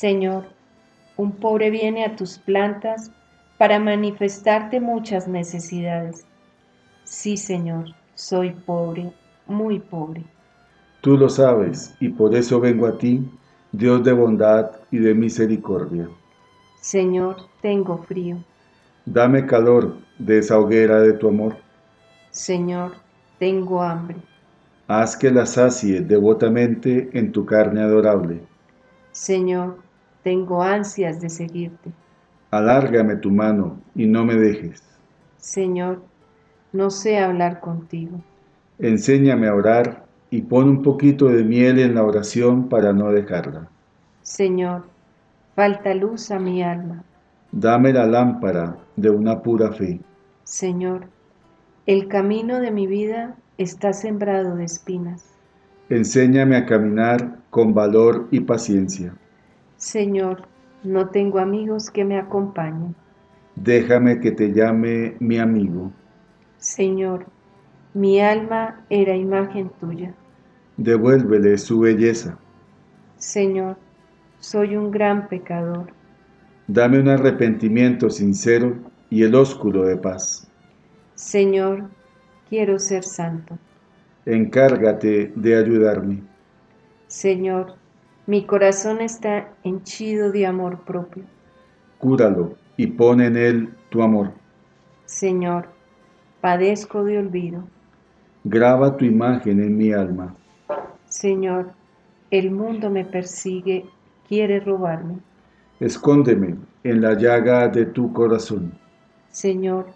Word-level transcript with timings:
Señor, 0.00 0.44
un 1.18 1.32
pobre 1.32 1.68
viene 1.68 2.06
a 2.06 2.16
tus 2.16 2.38
plantas 2.38 3.10
para 3.58 3.78
manifestarte 3.78 4.80
muchas 4.80 5.28
necesidades. 5.28 6.24
Sí, 7.04 7.36
Señor, 7.36 7.94
soy 8.14 8.52
pobre, 8.52 9.12
muy 9.46 9.78
pobre. 9.78 10.24
Tú 11.02 11.18
lo 11.18 11.28
sabes, 11.28 11.94
y 12.00 12.08
por 12.08 12.34
eso 12.34 12.58
vengo 12.60 12.86
a 12.86 12.96
ti, 12.96 13.30
Dios 13.72 14.02
de 14.02 14.14
bondad 14.14 14.70
y 14.90 14.96
de 14.96 15.12
misericordia. 15.12 16.08
Señor, 16.80 17.36
tengo 17.60 17.98
frío. 17.98 18.38
Dame 19.04 19.44
calor 19.44 19.98
de 20.18 20.38
esa 20.38 20.58
hoguera 20.58 21.02
de 21.02 21.12
tu 21.12 21.28
amor. 21.28 21.58
Señor, 22.30 22.92
tengo 23.38 23.82
hambre. 23.82 24.16
Haz 24.88 25.14
que 25.14 25.30
la 25.30 25.44
sacie 25.44 26.00
devotamente 26.00 27.10
en 27.12 27.32
tu 27.32 27.44
carne 27.44 27.82
adorable. 27.82 28.40
Señor, 29.12 29.89
tengo 30.22 30.62
ansias 30.62 31.20
de 31.20 31.28
seguirte. 31.28 31.90
Alárgame 32.50 33.16
tu 33.16 33.30
mano 33.30 33.80
y 33.94 34.06
no 34.06 34.24
me 34.24 34.34
dejes. 34.34 34.82
Señor, 35.38 36.02
no 36.72 36.90
sé 36.90 37.18
hablar 37.18 37.60
contigo. 37.60 38.20
Enséñame 38.78 39.48
a 39.48 39.54
orar 39.54 40.04
y 40.30 40.42
pon 40.42 40.68
un 40.68 40.82
poquito 40.82 41.26
de 41.26 41.44
miel 41.44 41.78
en 41.78 41.94
la 41.94 42.04
oración 42.04 42.68
para 42.68 42.92
no 42.92 43.10
dejarla. 43.12 43.68
Señor, 44.22 44.84
falta 45.54 45.94
luz 45.94 46.30
a 46.30 46.38
mi 46.38 46.62
alma. 46.62 47.04
Dame 47.52 47.92
la 47.92 48.06
lámpara 48.06 48.76
de 48.96 49.10
una 49.10 49.42
pura 49.42 49.72
fe. 49.72 50.00
Señor, 50.44 51.06
el 51.86 52.08
camino 52.08 52.60
de 52.60 52.70
mi 52.70 52.86
vida 52.86 53.36
está 53.58 53.92
sembrado 53.92 54.56
de 54.56 54.64
espinas. 54.64 55.24
Enséñame 55.88 56.56
a 56.56 56.66
caminar 56.66 57.38
con 57.50 57.74
valor 57.74 58.28
y 58.30 58.40
paciencia. 58.40 59.14
Señor, 59.80 60.42
no 60.84 61.08
tengo 61.08 61.38
amigos 61.38 61.90
que 61.90 62.04
me 62.04 62.18
acompañen. 62.18 62.94
Déjame 63.56 64.20
que 64.20 64.30
te 64.30 64.52
llame 64.52 65.16
mi 65.20 65.38
amigo. 65.38 65.90
Señor, 66.58 67.24
mi 67.94 68.20
alma 68.20 68.84
era 68.90 69.16
imagen 69.16 69.70
tuya. 69.80 70.14
Devuélvele 70.76 71.56
su 71.56 71.80
belleza. 71.80 72.38
Señor, 73.16 73.78
soy 74.38 74.76
un 74.76 74.90
gran 74.90 75.28
pecador. 75.28 75.94
Dame 76.66 77.00
un 77.00 77.08
arrepentimiento 77.08 78.10
sincero 78.10 78.76
y 79.08 79.22
el 79.22 79.34
ósculo 79.34 79.84
de 79.84 79.96
paz. 79.96 80.46
Señor, 81.14 81.88
quiero 82.50 82.78
ser 82.78 83.02
santo. 83.02 83.58
Encárgate 84.26 85.32
de 85.34 85.56
ayudarme. 85.56 86.22
Señor, 87.06 87.76
mi 88.30 88.44
corazón 88.44 89.00
está 89.00 89.48
henchido 89.64 90.30
de 90.30 90.46
amor 90.46 90.84
propio. 90.84 91.24
Cúralo 91.98 92.54
y 92.76 92.86
pon 92.86 93.20
en 93.20 93.36
él 93.36 93.74
tu 93.88 94.02
amor. 94.02 94.30
Señor, 95.04 95.66
padezco 96.40 97.02
de 97.02 97.18
olvido. 97.18 97.64
Graba 98.44 98.96
tu 98.96 99.04
imagen 99.04 99.60
en 99.60 99.76
mi 99.76 99.92
alma. 99.92 100.32
Señor, 101.06 101.72
el 102.30 102.52
mundo 102.52 102.88
me 102.88 103.04
persigue, 103.04 103.86
quiere 104.28 104.60
robarme. 104.60 105.16
Escóndeme 105.80 106.54
en 106.84 107.00
la 107.00 107.14
llaga 107.14 107.66
de 107.66 107.84
tu 107.84 108.12
corazón. 108.12 108.72
Señor, 109.30 109.86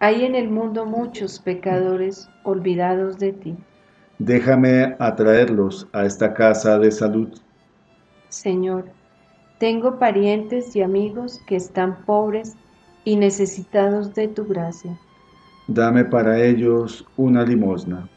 hay 0.00 0.24
en 0.24 0.34
el 0.34 0.48
mundo 0.48 0.84
muchos 0.84 1.38
pecadores 1.38 2.28
olvidados 2.42 3.20
de 3.20 3.34
ti. 3.34 3.56
Déjame 4.18 4.96
atraerlos 4.98 5.86
a 5.92 6.04
esta 6.04 6.34
casa 6.34 6.76
de 6.80 6.90
salud. 6.90 7.38
Señor, 8.28 8.84
tengo 9.58 9.98
parientes 9.98 10.76
y 10.76 10.82
amigos 10.82 11.40
que 11.46 11.56
están 11.56 12.04
pobres 12.04 12.54
y 13.04 13.16
necesitados 13.16 14.14
de 14.14 14.28
tu 14.28 14.44
gracia. 14.44 14.98
Dame 15.66 16.04
para 16.04 16.42
ellos 16.42 17.04
una 17.16 17.44
limosna. 17.44 18.08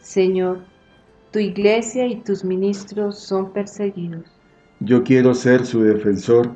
Señor, 0.00 0.60
tu 1.32 1.38
iglesia 1.38 2.06
y 2.06 2.16
tus 2.16 2.44
ministros 2.44 3.18
son 3.18 3.52
perseguidos. 3.52 4.24
Yo 4.80 5.02
quiero 5.02 5.34
ser 5.34 5.66
su 5.66 5.82
defensor. 5.82 6.50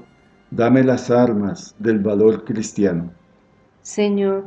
Dame 0.51 0.85
las 0.85 1.11
armas 1.11 1.75
del 1.79 1.99
valor 1.99 2.45
cristiano. 2.45 3.11
Señor, 3.83 4.45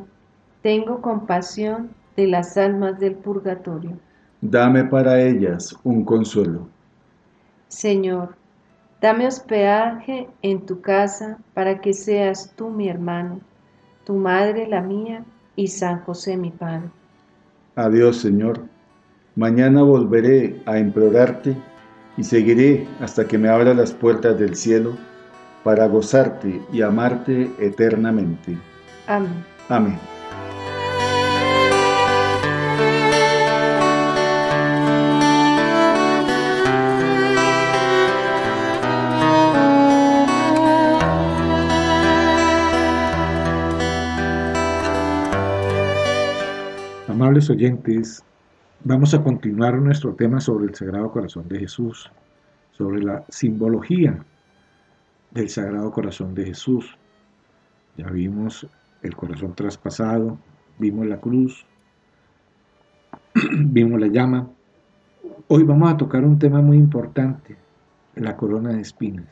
tengo 0.61 1.01
compasión 1.01 1.89
de 2.15 2.27
las 2.27 2.57
almas 2.57 2.99
del 2.99 3.15
purgatorio. 3.15 3.97
Dame 4.41 4.83
para 4.85 5.21
ellas 5.21 5.75
un 5.83 6.05
consuelo. 6.05 6.69
Señor, 7.67 8.35
dame 9.01 9.27
hospedaje 9.27 10.27
en 10.41 10.65
tu 10.65 10.81
casa 10.81 11.37
para 11.53 11.81
que 11.81 11.93
seas 11.93 12.53
tú 12.55 12.69
mi 12.69 12.89
hermano, 12.89 13.39
tu 14.05 14.13
madre 14.15 14.67
la 14.67 14.81
mía 14.81 15.23
y 15.55 15.67
San 15.67 16.01
José 16.01 16.37
mi 16.37 16.51
Padre. 16.51 16.89
Adiós, 17.75 18.17
Señor. 18.17 18.61
Mañana 19.35 19.83
volveré 19.83 20.61
a 20.65 20.79
implorarte 20.79 21.57
y 22.15 22.23
seguiré 22.23 22.87
hasta 23.01 23.27
que 23.27 23.37
me 23.37 23.49
abra 23.49 23.73
las 23.73 23.91
puertas 23.91 24.39
del 24.39 24.55
cielo 24.55 24.97
para 25.63 25.87
gozarte 25.87 26.61
y 26.71 26.81
amarte 26.81 27.51
eternamente. 27.59 28.57
Amén. 29.07 29.43
Amén. 29.67 30.14
Oyentes, 47.49 48.23
vamos 48.83 49.13
a 49.13 49.23
continuar 49.23 49.75
nuestro 49.75 50.13
tema 50.15 50.39
sobre 50.39 50.65
el 50.65 50.75
Sagrado 50.75 51.11
Corazón 51.11 51.47
de 51.47 51.59
Jesús, 51.59 52.11
sobre 52.71 53.03
la 53.03 53.23
simbología 53.29 54.23
del 55.31 55.49
Sagrado 55.49 55.91
Corazón 55.91 56.33
de 56.33 56.45
Jesús. 56.45 56.97
Ya 57.97 58.09
vimos 58.09 58.67
el 59.01 59.15
corazón 59.15 59.53
traspasado, 59.53 60.37
vimos 60.79 61.05
la 61.05 61.19
cruz, 61.19 61.65
vimos 63.51 63.99
la 63.99 64.07
llama. 64.07 64.49
Hoy 65.47 65.63
vamos 65.63 65.91
a 65.91 65.97
tocar 65.97 66.23
un 66.23 66.39
tema 66.39 66.61
muy 66.61 66.77
importante, 66.77 67.57
la 68.15 68.37
corona 68.37 68.69
de 68.69 68.81
espinas. 68.81 69.27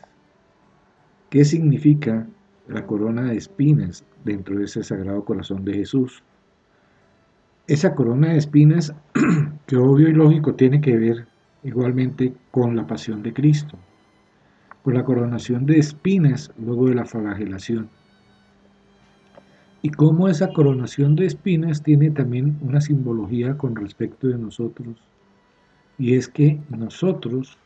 ¿Qué 1.30 1.46
significa 1.46 2.28
la 2.68 2.86
corona 2.86 3.24
de 3.24 3.38
espinas 3.38 4.06
dentro 4.24 4.58
de 4.58 4.66
ese 4.66 4.84
Sagrado 4.84 5.26
Corazón 5.26 5.66
de 5.66 5.74
Jesús? 5.74 6.24
Esa 7.68 7.96
corona 7.96 8.30
de 8.30 8.38
espinas, 8.38 8.94
que 9.68 9.78
obvio 9.78 10.10
y 10.10 10.14
lógico 10.14 10.56
tiene 10.56 10.82
que 10.82 10.98
ver 10.98 11.28
igualmente 11.64 12.34
con 12.52 12.76
la 12.76 12.86
pasión 12.86 13.24
de 13.24 13.34
Cristo, 13.34 13.78
con 14.84 14.96
la 14.96 15.06
coronación 15.06 15.66
de 15.66 15.80
espinas 15.80 16.52
luego 16.58 16.88
de 16.88 16.96
la 16.96 17.06
flagelación. 17.06 17.90
Y 19.82 19.90
cómo 19.90 20.28
esa 20.28 20.52
coronación 20.54 21.16
de 21.16 21.26
espinas 21.26 21.84
tiene 21.84 22.10
también 22.10 22.58
una 22.62 22.82
simbología 22.82 23.58
con 23.58 23.76
respecto 23.76 24.28
de 24.28 24.38
nosotros, 24.38 24.96
y 25.98 26.16
es 26.16 26.28
que 26.28 26.60
nosotros 26.70 27.58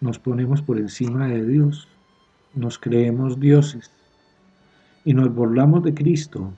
nos 0.00 0.18
ponemos 0.18 0.62
por 0.62 0.78
encima 0.78 1.28
de 1.28 1.46
Dios, 1.46 1.88
nos 2.54 2.78
creemos 2.78 3.38
dioses, 3.38 3.92
y 5.04 5.14
nos 5.14 5.32
burlamos 5.34 5.82
de 5.82 5.94
Cristo 5.94 6.52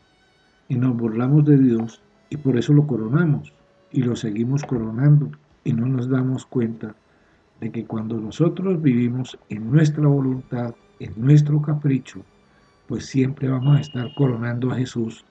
y 0.68 0.76
nos 0.76 0.96
burlamos 0.96 1.44
de 1.44 1.58
Dios 1.58 2.02
y 2.32 2.38
por 2.38 2.56
eso 2.56 2.72
lo 2.72 2.86
coronamos 2.86 3.52
y 3.90 4.00
lo 4.00 4.16
seguimos 4.16 4.62
coronando 4.62 5.30
y 5.64 5.74
no 5.74 5.84
nos 5.84 6.08
damos 6.08 6.46
cuenta 6.46 6.94
de 7.60 7.70
que 7.70 7.84
cuando 7.84 8.18
nosotros 8.18 8.80
vivimos 8.80 9.38
en 9.50 9.70
nuestra 9.70 10.06
voluntad, 10.06 10.74
en 10.98 11.12
nuestro 11.16 11.60
capricho, 11.60 12.22
pues 12.88 13.04
siempre 13.04 13.50
vamos 13.50 13.76
a 13.76 13.80
estar 13.82 14.14
coronando 14.14 14.70
a 14.70 14.76
Jesús 14.76 15.26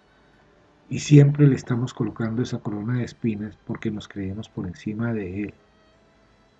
y 0.92 1.00
siempre 1.00 1.48
le 1.48 1.56
estamos 1.56 1.92
colocando 1.92 2.44
esa 2.44 2.60
corona 2.60 3.00
de 3.00 3.06
espinas 3.06 3.58
porque 3.66 3.90
nos 3.90 4.08
creemos 4.08 4.48
por 4.48 4.68
encima 4.68 5.12
de 5.12 5.46
Él. 5.46 5.54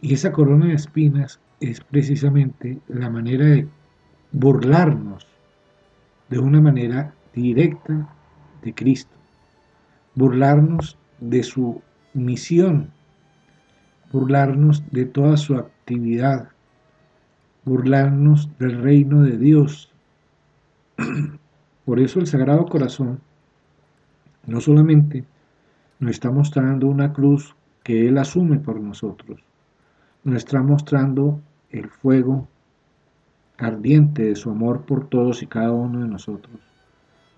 Y 0.02 0.16
esa 0.16 0.32
corona 0.32 0.66
de 0.66 0.74
espinas 0.74 1.40
es 1.60 1.82
precisamente 1.82 2.80
la 2.88 3.12
manera 3.12 3.46
de 3.46 3.68
burlarnos 4.32 5.28
de 6.30 6.40
una 6.40 6.60
manera 6.60 7.14
directa 7.32 8.10
de 8.64 8.74
Cristo, 8.74 9.21
burlarnos 10.16 10.98
de 11.20 11.44
su 11.44 11.82
misión, 12.14 12.92
burlarnos 14.12 14.84
de 14.92 15.06
toda 15.06 15.38
su 15.38 15.56
actividad, 15.56 16.50
burlarnos 17.64 18.50
del 18.60 18.82
reino 18.82 19.22
de 19.22 19.38
Dios. 19.38 19.92
Por 21.86 22.00
eso 22.00 22.20
el 22.20 22.28
Sagrado 22.28 22.66
Corazón 22.66 23.20
no 24.46 24.60
solamente 24.60 25.26
nos 26.00 26.12
está 26.12 26.32
mostrando 26.32 26.88
una 26.88 27.14
cruz 27.14 27.56
que 27.84 28.08
Él 28.08 28.18
asume 28.18 28.60
por 28.60 28.80
nosotros, 28.80 29.40
nos 30.24 30.38
está 30.38 30.62
mostrando 30.62 31.40
el 31.70 31.90
fuego 31.90 32.48
ardiente 33.58 34.24
de 34.24 34.36
su 34.36 34.50
amor 34.50 34.82
por 34.82 35.08
todos 35.08 35.44
y 35.44 35.48
cada 35.48 35.72
uno 35.72 36.00
de 36.00 36.08
nosotros. 36.08 36.71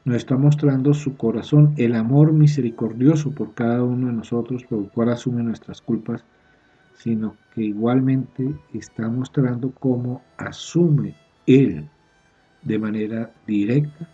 Nos 0.06 0.18
está 0.18 0.38
mostrando 0.38 0.94
su 0.94 1.16
corazón, 1.16 1.74
el 1.78 1.96
amor 1.96 2.34
misericordioso 2.34 3.32
por 3.32 3.54
cada 3.54 3.84
uno 3.84 4.08
de 4.08 4.14
nosotros, 4.14 4.64
por 4.66 4.80
el 4.80 4.90
cual 4.90 5.10
asume 5.10 5.44
nuestras 5.44 5.82
culpas, 5.82 6.26
sino 6.94 7.38
que 7.54 7.64
igualmente 7.64 8.54
está 8.74 9.08
mostrando 9.10 9.72
cómo 9.72 10.22
asume 10.38 11.16
Él 11.48 11.88
de 12.64 12.80
manera 12.80 13.32
directa 13.48 14.10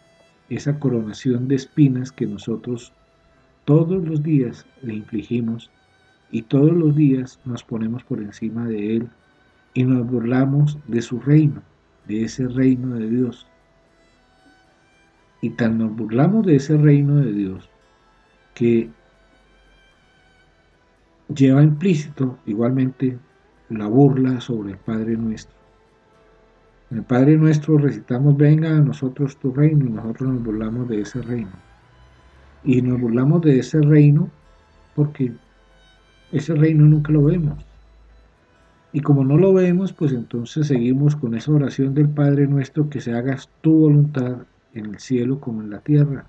esa 0.49 0.79
coronación 0.79 1.47
de 1.47 1.55
espinas 1.55 2.11
que 2.11 2.25
nosotros 2.25 2.93
todos 3.65 4.03
los 4.03 4.23
días 4.23 4.65
le 4.81 4.95
infligimos 4.95 5.69
y 6.31 6.43
todos 6.43 6.71
los 6.71 6.95
días 6.95 7.39
nos 7.45 7.63
ponemos 7.63 8.03
por 8.03 8.19
encima 8.19 8.67
de 8.67 8.97
Él 8.97 9.09
y 9.73 9.83
nos 9.83 10.05
burlamos 10.07 10.77
de 10.87 11.01
su 11.01 11.19
reino, 11.19 11.61
de 12.07 12.23
ese 12.23 12.47
reino 12.47 12.95
de 12.95 13.09
Dios. 13.09 13.47
Y 15.41 15.51
tan 15.51 15.77
nos 15.77 15.95
burlamos 15.95 16.45
de 16.45 16.55
ese 16.55 16.77
reino 16.77 17.17
de 17.17 17.31
Dios 17.31 17.69
que 18.53 18.89
lleva 21.33 21.63
implícito 21.63 22.37
igualmente 22.45 23.17
la 23.69 23.87
burla 23.87 24.41
sobre 24.41 24.71
el 24.71 24.77
Padre 24.77 25.15
nuestro. 25.15 25.55
En 26.91 26.97
el 26.97 27.03
Padre 27.03 27.37
nuestro 27.37 27.77
recitamos, 27.77 28.35
venga 28.35 28.75
a 28.75 28.81
nosotros 28.81 29.37
tu 29.37 29.53
reino, 29.53 29.85
y 29.85 29.89
nosotros 29.89 30.29
nos 30.29 30.43
burlamos 30.43 30.89
de 30.89 31.01
ese 31.01 31.21
reino. 31.21 31.51
Y 32.63 32.81
nos 32.81 32.99
burlamos 32.99 33.41
de 33.43 33.59
ese 33.59 33.79
reino 33.79 34.29
porque 34.95 35.31
ese 36.31 36.55
reino 36.55 36.85
nunca 36.85 37.11
lo 37.11 37.23
vemos. 37.23 37.63
Y 38.91 39.01
como 39.01 39.23
no 39.23 39.37
lo 39.37 39.53
vemos, 39.53 39.93
pues 39.93 40.13
entonces 40.13 40.67
seguimos 40.67 41.15
con 41.15 41.35
esa 41.35 41.51
oración 41.51 41.93
del 41.93 42.09
Padre 42.09 42.47
nuestro, 42.47 42.89
que 42.89 43.01
se 43.01 43.13
haga 43.13 43.37
tu 43.61 43.71
voluntad 43.71 44.37
en 44.73 44.85
el 44.87 44.99
cielo 44.99 45.39
como 45.39 45.61
en 45.61 45.69
la 45.69 45.79
tierra. 45.79 46.25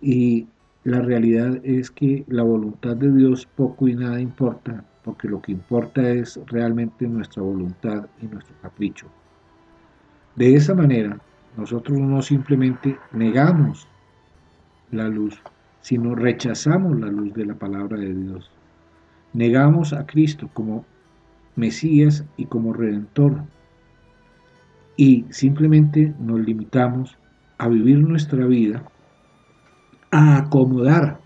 Y 0.00 0.46
la 0.84 1.00
realidad 1.00 1.58
es 1.64 1.90
que 1.90 2.24
la 2.28 2.42
voluntad 2.42 2.96
de 2.96 3.12
Dios 3.12 3.46
poco 3.56 3.88
y 3.88 3.94
nada 3.94 4.20
importa, 4.20 4.84
porque 5.02 5.28
lo 5.28 5.42
que 5.42 5.52
importa 5.52 6.08
es 6.08 6.38
realmente 6.46 7.08
nuestra 7.08 7.42
voluntad 7.42 8.06
y 8.22 8.26
nuestro 8.26 8.54
capricho. 8.62 9.06
De 10.36 10.54
esa 10.54 10.74
manera, 10.74 11.18
nosotros 11.56 11.98
no 11.98 12.20
simplemente 12.22 12.98
negamos 13.12 13.88
la 14.90 15.08
luz, 15.08 15.40
sino 15.80 16.14
rechazamos 16.14 17.00
la 17.00 17.08
luz 17.08 17.32
de 17.34 17.46
la 17.46 17.54
palabra 17.54 17.96
de 17.96 18.12
Dios. 18.12 18.50
Negamos 19.32 19.92
a 19.92 20.06
Cristo 20.06 20.48
como 20.52 20.84
Mesías 21.56 22.24
y 22.36 22.46
como 22.46 22.72
Redentor. 22.72 23.42
Y 24.96 25.24
simplemente 25.30 26.14
nos 26.20 26.40
limitamos 26.40 27.18
a 27.58 27.68
vivir 27.68 27.98
nuestra 27.98 28.46
vida, 28.46 28.82
a 30.10 30.38
acomodar 30.38 31.20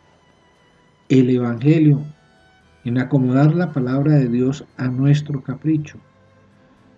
el 1.08 1.30
Evangelio, 1.30 2.00
en 2.84 2.98
acomodar 2.98 3.54
la 3.54 3.72
palabra 3.72 4.14
de 4.14 4.28
Dios 4.28 4.64
a 4.76 4.88
nuestro 4.88 5.42
capricho. 5.42 5.98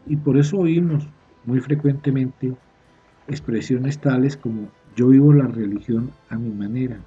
Y 0.07 0.16
por 0.16 0.37
eso 0.37 0.59
oímos 0.59 1.09
muy 1.45 1.61
frecuentemente 1.61 2.55
expresiones 3.29 3.99
tales 3.99 4.37
como 4.37 4.68
yo 4.97 5.09
vivo 5.09 5.33
la 5.33 5.47
religión 5.47 6.11
a 6.29 6.37
mi 6.37 6.51
manera, 6.51 6.99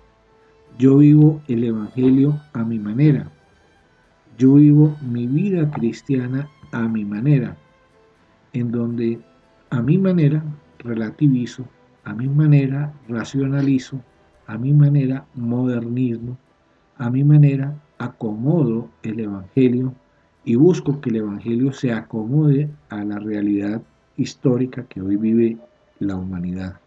yo 0.78 0.98
vivo 0.98 1.42
el 1.48 1.64
Evangelio 1.64 2.42
a 2.54 2.64
mi 2.64 2.80
manera, 2.80 3.30
yo 4.38 4.56
vivo 4.56 4.96
mi 5.02 5.28
vida 5.28 5.70
cristiana 5.72 6.50
a 6.72 6.88
mi 6.88 7.06
manera, 7.06 7.56
en 8.54 8.72
donde 8.72 9.20
a 9.70 9.82
mi 9.82 9.98
manera 9.98 10.44
relativizo, 10.80 11.66
a 12.06 12.14
mi 12.14 12.28
manera 12.28 12.94
racionalizo, 13.10 14.00
a 14.48 14.58
mi 14.58 14.74
manera 14.74 15.26
modernismo, 15.36 16.38
a 16.98 17.10
mi 17.10 17.24
manera 17.24 17.76
acomodo 17.98 18.90
el 19.04 19.20
Evangelio 19.20 19.94
y 20.44 20.56
busco 20.56 21.02
que 21.02 21.10
el 21.10 21.18
Evangelio 21.18 21.74
se 21.74 21.92
acomode 21.92 22.70
a 22.90 23.04
la 23.04 23.20
realidad 23.20 23.82
histórica 24.18 24.86
que 24.86 25.02
hoy 25.02 25.18
vive 25.18 25.58
la 26.00 26.16
humanidad. 26.16 26.80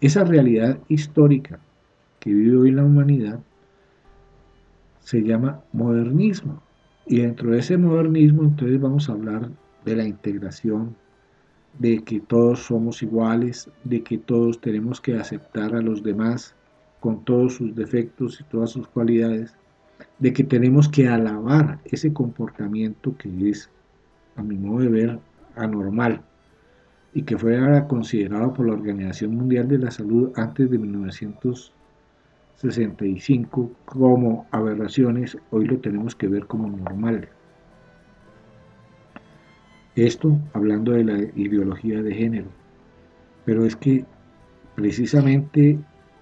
Esa 0.00 0.24
realidad 0.24 0.78
histórica 0.88 1.60
que 2.18 2.32
vive 2.32 2.56
hoy 2.56 2.70
la 2.70 2.84
humanidad 2.84 3.40
se 5.00 5.22
llama 5.22 5.60
modernismo. 5.72 6.62
Y 7.06 7.18
dentro 7.18 7.50
de 7.50 7.58
ese 7.58 7.76
modernismo 7.76 8.42
entonces 8.42 8.80
vamos 8.80 9.08
a 9.08 9.12
hablar 9.12 9.50
de 9.84 9.96
la 9.96 10.04
integración, 10.04 10.96
de 11.78 12.02
que 12.04 12.20
todos 12.20 12.60
somos 12.60 13.02
iguales, 13.02 13.70
de 13.84 14.02
que 14.02 14.18
todos 14.18 14.60
tenemos 14.60 15.00
que 15.00 15.16
aceptar 15.16 15.74
a 15.74 15.82
los 15.82 16.02
demás 16.02 16.54
con 17.00 17.24
todos 17.24 17.54
sus 17.54 17.74
defectos 17.74 18.40
y 18.40 18.44
todas 18.44 18.70
sus 18.70 18.86
cualidades, 18.88 19.56
de 20.18 20.32
que 20.32 20.44
tenemos 20.44 20.88
que 20.88 21.08
alabar 21.08 21.80
ese 21.84 22.12
comportamiento 22.12 23.16
que 23.16 23.50
es, 23.50 23.70
a 24.36 24.42
mi 24.42 24.56
modo 24.56 24.80
de 24.80 24.88
ver, 24.88 25.18
anormal 25.56 26.22
y 27.12 27.22
que 27.22 27.38
fue 27.38 27.56
considerado 27.86 28.52
por 28.52 28.66
la 28.66 28.74
Organización 28.74 29.36
Mundial 29.36 29.68
de 29.68 29.78
la 29.78 29.92
Salud 29.92 30.32
antes 30.34 30.68
de 30.70 30.78
1965 30.78 33.70
como 33.84 34.46
aberraciones, 34.50 35.38
hoy 35.50 35.66
lo 35.66 35.78
tenemos 35.78 36.16
que 36.16 36.26
ver 36.26 36.46
como 36.46 36.68
normal. 36.68 37.28
Esto 39.96 40.38
hablando 40.52 40.92
de 40.92 41.04
la 41.04 41.18
ideología 41.36 42.02
de 42.02 42.14
género. 42.14 42.48
Pero 43.44 43.64
es 43.64 43.76
que 43.76 44.04
precisamente 44.74 45.78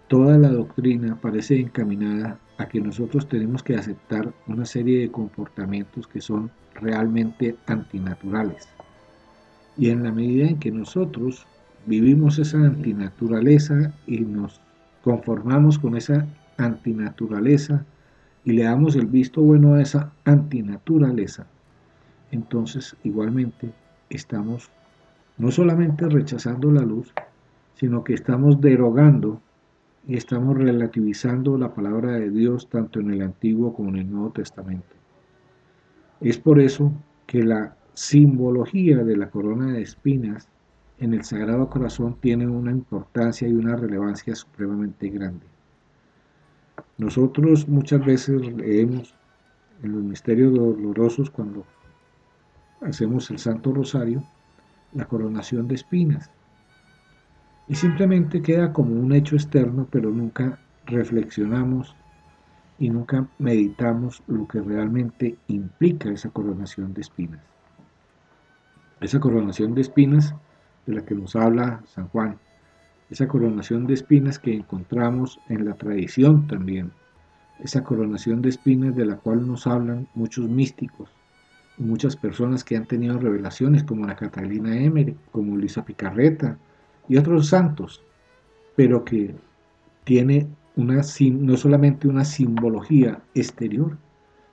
toda 0.08 0.36
la 0.36 0.50
doctrina 0.50 1.18
parece 1.20 1.58
encaminada 1.58 2.38
a 2.58 2.68
que 2.68 2.80
nosotros 2.80 3.28
tenemos 3.28 3.62
que 3.62 3.76
aceptar 3.76 4.32
una 4.46 4.66
serie 4.66 5.00
de 5.00 5.10
comportamientos 5.10 6.06
que 6.06 6.20
son 6.20 6.50
realmente 6.74 7.56
antinaturales. 7.66 8.68
Y 9.78 9.88
en 9.88 10.02
la 10.02 10.12
medida 10.12 10.48
en 10.48 10.58
que 10.58 10.70
nosotros 10.70 11.46
vivimos 11.86 12.38
esa 12.38 12.58
antinaturaleza 12.58 13.94
y 14.06 14.20
nos 14.20 14.60
conformamos 15.02 15.78
con 15.78 15.96
esa 15.96 16.26
antinaturaleza 16.58 17.84
y 18.44 18.52
le 18.52 18.64
damos 18.64 18.96
el 18.96 19.06
visto 19.06 19.40
bueno 19.40 19.74
a 19.74 19.82
esa 19.82 20.12
antinaturaleza, 20.24 21.46
entonces 22.32 22.96
igualmente 23.04 23.70
estamos 24.10 24.70
no 25.38 25.50
solamente 25.50 26.08
rechazando 26.08 26.72
la 26.72 26.82
luz, 26.82 27.12
sino 27.74 28.02
que 28.02 28.14
estamos 28.14 28.60
derogando 28.60 29.40
y 30.06 30.16
estamos 30.16 30.56
relativizando 30.56 31.56
la 31.56 31.72
palabra 31.72 32.12
de 32.12 32.30
Dios 32.30 32.68
tanto 32.68 33.00
en 33.00 33.12
el 33.12 33.22
Antiguo 33.22 33.72
como 33.74 33.90
en 33.90 33.96
el 33.96 34.10
Nuevo 34.10 34.30
Testamento. 34.30 34.96
Es 36.20 36.38
por 36.38 36.60
eso 36.60 36.92
que 37.26 37.42
la 37.42 37.76
simbología 37.94 39.04
de 39.04 39.16
la 39.16 39.30
corona 39.30 39.72
de 39.72 39.82
espinas 39.82 40.48
en 40.98 41.14
el 41.14 41.24
Sagrado 41.24 41.68
Corazón 41.68 42.16
tiene 42.20 42.46
una 42.46 42.70
importancia 42.70 43.48
y 43.48 43.52
una 43.52 43.76
relevancia 43.76 44.34
supremamente 44.34 45.08
grande. 45.08 45.46
Nosotros 46.96 47.68
muchas 47.68 48.04
veces 48.04 48.40
leemos 48.54 49.14
en 49.82 49.92
los 49.92 50.02
misterios 50.02 50.54
dolorosos 50.54 51.30
cuando 51.30 51.64
hacemos 52.84 53.30
el 53.30 53.38
Santo 53.38 53.72
Rosario 53.72 54.22
la 54.92 55.06
coronación 55.06 55.68
de 55.68 55.74
espinas. 55.74 56.30
y 57.68 57.76
simplemente 57.76 58.42
queda 58.42 58.72
como 58.72 58.94
un 58.94 59.12
hecho 59.12 59.36
externo, 59.36 59.86
pero 59.90 60.10
nunca 60.10 60.58
reflexionamos 60.84 61.94
y 62.78 62.90
nunca 62.90 63.26
meditamos 63.38 64.22
lo 64.26 64.46
que 64.48 64.60
realmente 64.60 65.36
implica 65.46 66.10
esa 66.10 66.28
coronación 66.30 66.92
de 66.92 67.00
espinas. 67.00 67.40
Esa 69.00 69.20
coronación 69.20 69.74
de 69.74 69.80
espinas 69.80 70.34
de 70.86 70.94
la 70.94 71.04
que 71.04 71.14
nos 71.14 71.36
habla 71.36 71.82
San 71.86 72.08
Juan, 72.08 72.36
esa 73.10 73.28
coronación 73.28 73.86
de 73.86 73.94
espinas 73.94 74.38
que 74.38 74.54
encontramos 74.54 75.40
en 75.48 75.64
la 75.64 75.74
tradición 75.74 76.48
también, 76.48 76.92
esa 77.60 77.84
coronación 77.84 78.42
de 78.42 78.48
espinas 78.48 78.94
de 78.96 79.06
la 79.06 79.16
cual 79.16 79.46
nos 79.46 79.66
hablan 79.66 80.08
muchos 80.14 80.48
místicos, 80.48 81.10
muchas 81.78 82.16
personas 82.16 82.64
que 82.64 82.76
han 82.76 82.86
tenido 82.86 83.18
revelaciones 83.18 83.84
como 83.84 84.06
la 84.06 84.16
Catalina 84.16 84.76
Emery, 84.76 85.16
como 85.30 85.56
Luisa 85.56 85.84
Picarreta 85.84 86.58
y 87.08 87.16
otros 87.16 87.48
santos, 87.48 88.02
pero 88.76 89.04
que 89.04 89.34
tiene 90.04 90.48
una, 90.76 91.02
no 91.32 91.56
solamente 91.56 92.08
una 92.08 92.24
simbología 92.24 93.20
exterior, 93.34 93.96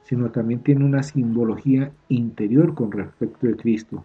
sino 0.04 0.32
también 0.32 0.62
tiene 0.62 0.86
una 0.86 1.04
simbología 1.04 1.92
interior 2.08 2.74
con 2.74 2.92
respecto 2.92 3.48
de 3.48 3.56
Cristo 3.56 4.04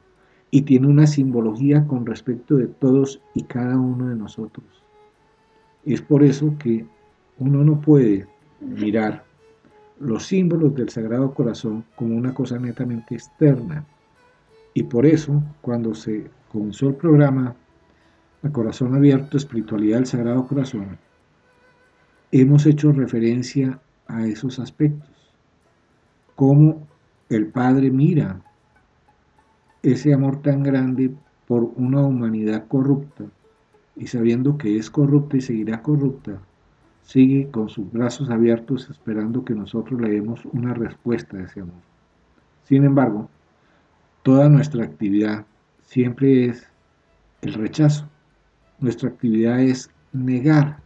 y 0.50 0.62
tiene 0.62 0.86
una 0.86 1.06
simbología 1.06 1.86
con 1.86 2.06
respecto 2.06 2.56
de 2.56 2.66
todos 2.66 3.20
y 3.34 3.44
cada 3.44 3.78
uno 3.78 4.08
de 4.08 4.16
nosotros. 4.16 4.66
Es 5.84 6.00
por 6.00 6.22
eso 6.22 6.54
que 6.58 6.86
uno 7.38 7.64
no 7.64 7.80
puede 7.80 8.26
mirar 8.60 9.24
los 9.98 10.26
símbolos 10.26 10.74
del 10.74 10.88
Sagrado 10.88 11.32
Corazón 11.34 11.84
como 11.94 12.16
una 12.16 12.34
cosa 12.34 12.58
netamente 12.58 13.14
externa. 13.14 13.84
Y 14.74 14.84
por 14.84 15.06
eso, 15.06 15.42
cuando 15.60 15.94
se 15.94 16.30
comenzó 16.50 16.88
el 16.88 16.96
programa 16.96 17.54
A 18.42 18.50
Corazón 18.50 18.94
Abierto, 18.94 19.36
Espiritualidad 19.36 19.98
del 19.98 20.06
Sagrado 20.06 20.46
Corazón, 20.46 20.98
hemos 22.32 22.66
hecho 22.66 22.92
referencia 22.92 23.78
a 24.06 24.26
esos 24.26 24.58
aspectos. 24.58 25.08
Cómo 26.34 26.86
el 27.28 27.46
Padre 27.46 27.90
mira 27.90 28.40
ese 29.82 30.12
amor 30.12 30.42
tan 30.42 30.62
grande 30.62 31.14
por 31.46 31.64
una 31.76 32.00
humanidad 32.02 32.66
corrupta 32.66 33.24
y 33.96 34.06
sabiendo 34.06 34.58
que 34.58 34.76
es 34.76 34.90
corrupta 34.90 35.36
y 35.36 35.40
seguirá 35.40 35.82
corrupta, 35.82 36.40
sigue 37.04 37.50
con 37.50 37.68
sus 37.68 37.90
brazos 37.92 38.30
abiertos 38.30 38.88
esperando 38.90 39.44
que 39.44 39.54
nosotros 39.54 40.00
le 40.00 40.10
demos 40.10 40.44
una 40.46 40.74
respuesta 40.74 41.36
a 41.36 41.42
ese 41.42 41.60
amor. 41.60 41.82
Sin 42.64 42.84
embargo, 42.84 43.28
toda 44.22 44.48
nuestra 44.48 44.84
actividad 44.84 45.44
siempre 45.82 46.46
es 46.46 46.66
el 47.42 47.54
rechazo. 47.54 48.08
Nuestra 48.80 49.10
actividad 49.10 49.60
es 49.60 49.90
negar. 50.12 50.78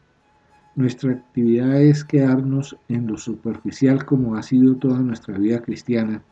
Nuestra 0.75 1.13
actividad 1.13 1.81
es 1.81 2.05
quedarnos 2.05 2.77
en 2.89 3.07
lo 3.07 3.17
superficial 3.17 4.05
como 4.05 4.37
ha 4.37 4.43
sido 4.43 4.77
toda 4.77 4.99
nuestra 4.99 5.39
vida 5.39 5.61
cristiana, 5.63 6.23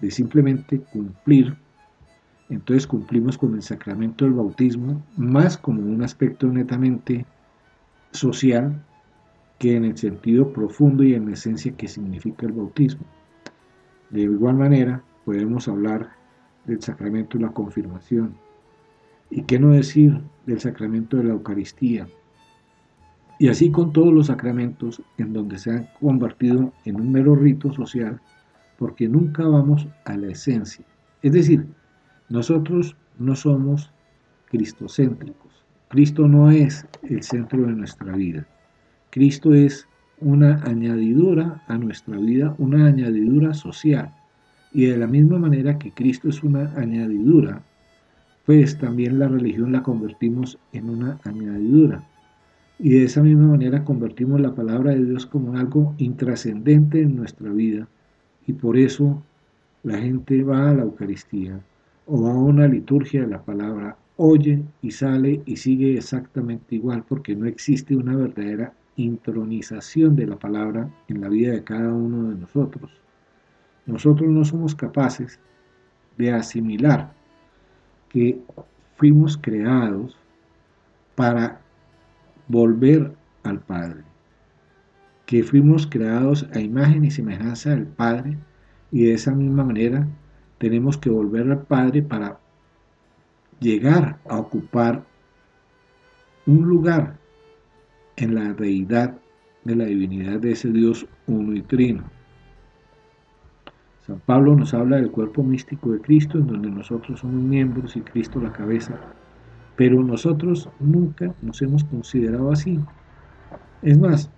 de 0.00 0.10
simplemente 0.10 0.80
cumplir. 0.80 1.56
Entonces 2.48 2.86
cumplimos 2.86 3.36
con 3.36 3.54
el 3.54 3.62
sacramento 3.62 4.24
del 4.24 4.34
bautismo 4.34 5.02
más 5.16 5.58
como 5.58 5.82
un 5.82 6.02
aspecto 6.02 6.46
netamente 6.46 7.26
social 8.12 8.82
que 9.60 9.76
en 9.76 9.84
el 9.84 9.96
sentido 9.98 10.54
profundo 10.54 11.04
y 11.04 11.12
en 11.12 11.28
esencia 11.28 11.76
que 11.76 11.86
significa 11.86 12.46
el 12.46 12.52
bautismo. 12.52 13.04
De 14.08 14.22
igual 14.22 14.56
manera, 14.56 15.04
podemos 15.26 15.68
hablar 15.68 16.08
del 16.64 16.82
sacramento 16.82 17.36
de 17.36 17.44
la 17.44 17.52
confirmación. 17.52 18.34
¿Y 19.28 19.42
qué 19.42 19.58
no 19.58 19.68
decir 19.68 20.18
del 20.46 20.60
sacramento 20.60 21.18
de 21.18 21.24
la 21.24 21.34
Eucaristía? 21.34 22.08
Y 23.38 23.48
así 23.48 23.70
con 23.70 23.92
todos 23.92 24.14
los 24.14 24.28
sacramentos 24.28 25.02
en 25.18 25.34
donde 25.34 25.58
se 25.58 25.72
han 25.72 25.88
convertido 26.00 26.72
en 26.86 26.96
un 26.96 27.12
mero 27.12 27.34
rito 27.34 27.70
social, 27.70 28.18
porque 28.78 29.08
nunca 29.08 29.46
vamos 29.46 29.86
a 30.06 30.16
la 30.16 30.28
esencia. 30.28 30.86
Es 31.20 31.32
decir, 31.32 31.66
nosotros 32.30 32.96
no 33.18 33.36
somos 33.36 33.92
cristocéntricos. 34.46 35.66
Cristo 35.88 36.26
no 36.26 36.50
es 36.50 36.86
el 37.02 37.22
centro 37.22 37.60
de 37.66 37.72
nuestra 37.72 38.16
vida. 38.16 38.46
Cristo 39.10 39.54
es 39.54 39.88
una 40.20 40.62
añadidura 40.62 41.62
a 41.66 41.78
nuestra 41.78 42.16
vida, 42.18 42.54
una 42.58 42.86
añadidura 42.86 43.54
social. 43.54 44.14
Y 44.72 44.86
de 44.86 44.96
la 44.96 45.08
misma 45.08 45.38
manera 45.38 45.78
que 45.78 45.90
Cristo 45.90 46.28
es 46.28 46.44
una 46.44 46.72
añadidura, 46.76 47.62
pues 48.46 48.78
también 48.78 49.18
la 49.18 49.26
religión 49.26 49.72
la 49.72 49.82
convertimos 49.82 50.58
en 50.72 50.90
una 50.90 51.18
añadidura. 51.24 52.04
Y 52.78 52.90
de 52.90 53.04
esa 53.04 53.22
misma 53.22 53.48
manera 53.48 53.84
convertimos 53.84 54.40
la 54.40 54.54
palabra 54.54 54.92
de 54.92 55.04
Dios 55.04 55.26
como 55.26 55.58
algo 55.58 55.94
intrascendente 55.98 57.02
en 57.02 57.16
nuestra 57.16 57.50
vida. 57.50 57.88
Y 58.46 58.52
por 58.52 58.78
eso 58.78 59.22
la 59.82 59.98
gente 59.98 60.42
va 60.44 60.70
a 60.70 60.74
la 60.74 60.82
Eucaristía 60.82 61.60
o 62.06 62.22
va 62.22 62.30
a 62.30 62.38
una 62.38 62.68
liturgia 62.68 63.22
de 63.22 63.28
la 63.28 63.42
palabra, 63.42 63.96
oye 64.16 64.62
y 64.82 64.90
sale 64.92 65.42
y 65.46 65.56
sigue 65.56 65.96
exactamente 65.96 66.76
igual, 66.76 67.04
porque 67.08 67.34
no 67.34 67.46
existe 67.46 67.96
una 67.96 68.16
verdadera 68.16 68.72
intronización 69.04 70.16
de 70.16 70.26
la 70.26 70.36
palabra 70.36 70.90
en 71.08 71.20
la 71.20 71.28
vida 71.28 71.52
de 71.52 71.64
cada 71.64 71.92
uno 71.92 72.30
de 72.30 72.36
nosotros. 72.36 72.90
Nosotros 73.86 74.28
no 74.28 74.44
somos 74.44 74.74
capaces 74.74 75.40
de 76.16 76.32
asimilar 76.32 77.12
que 78.08 78.40
fuimos 78.96 79.36
creados 79.36 80.16
para 81.14 81.60
volver 82.48 83.14
al 83.44 83.60
Padre, 83.60 84.02
que 85.26 85.42
fuimos 85.42 85.86
creados 85.86 86.48
a 86.52 86.60
imagen 86.60 87.04
y 87.04 87.10
semejanza 87.10 87.70
del 87.70 87.86
Padre 87.86 88.36
y 88.90 89.04
de 89.04 89.14
esa 89.14 89.32
misma 89.32 89.64
manera 89.64 90.06
tenemos 90.58 90.98
que 90.98 91.10
volver 91.10 91.50
al 91.50 91.62
Padre 91.62 92.02
para 92.02 92.38
llegar 93.60 94.18
a 94.28 94.38
ocupar 94.38 95.04
un 96.46 96.62
lugar 96.62 97.19
en 98.20 98.34
la 98.34 98.52
deidad 98.52 99.18
de 99.64 99.76
la 99.76 99.86
divinidad 99.86 100.40
de 100.40 100.52
ese 100.52 100.70
Dios 100.70 101.06
uno 101.26 101.54
y 101.54 101.62
trino. 101.62 102.04
San 104.06 104.20
Pablo 104.20 104.54
nos 104.54 104.74
habla 104.74 104.96
del 104.96 105.10
cuerpo 105.10 105.42
místico 105.42 105.92
de 105.92 106.00
Cristo, 106.00 106.38
en 106.38 106.46
donde 106.46 106.70
nosotros 106.70 107.20
somos 107.20 107.42
miembros 107.42 107.96
y 107.96 108.00
Cristo 108.00 108.40
la 108.40 108.52
cabeza, 108.52 108.98
pero 109.76 110.02
nosotros 110.02 110.68
nunca 110.80 111.34
nos 111.42 111.60
hemos 111.62 111.84
considerado 111.84 112.52
así. 112.52 112.78
Es 113.82 113.98
más, 113.98 114.30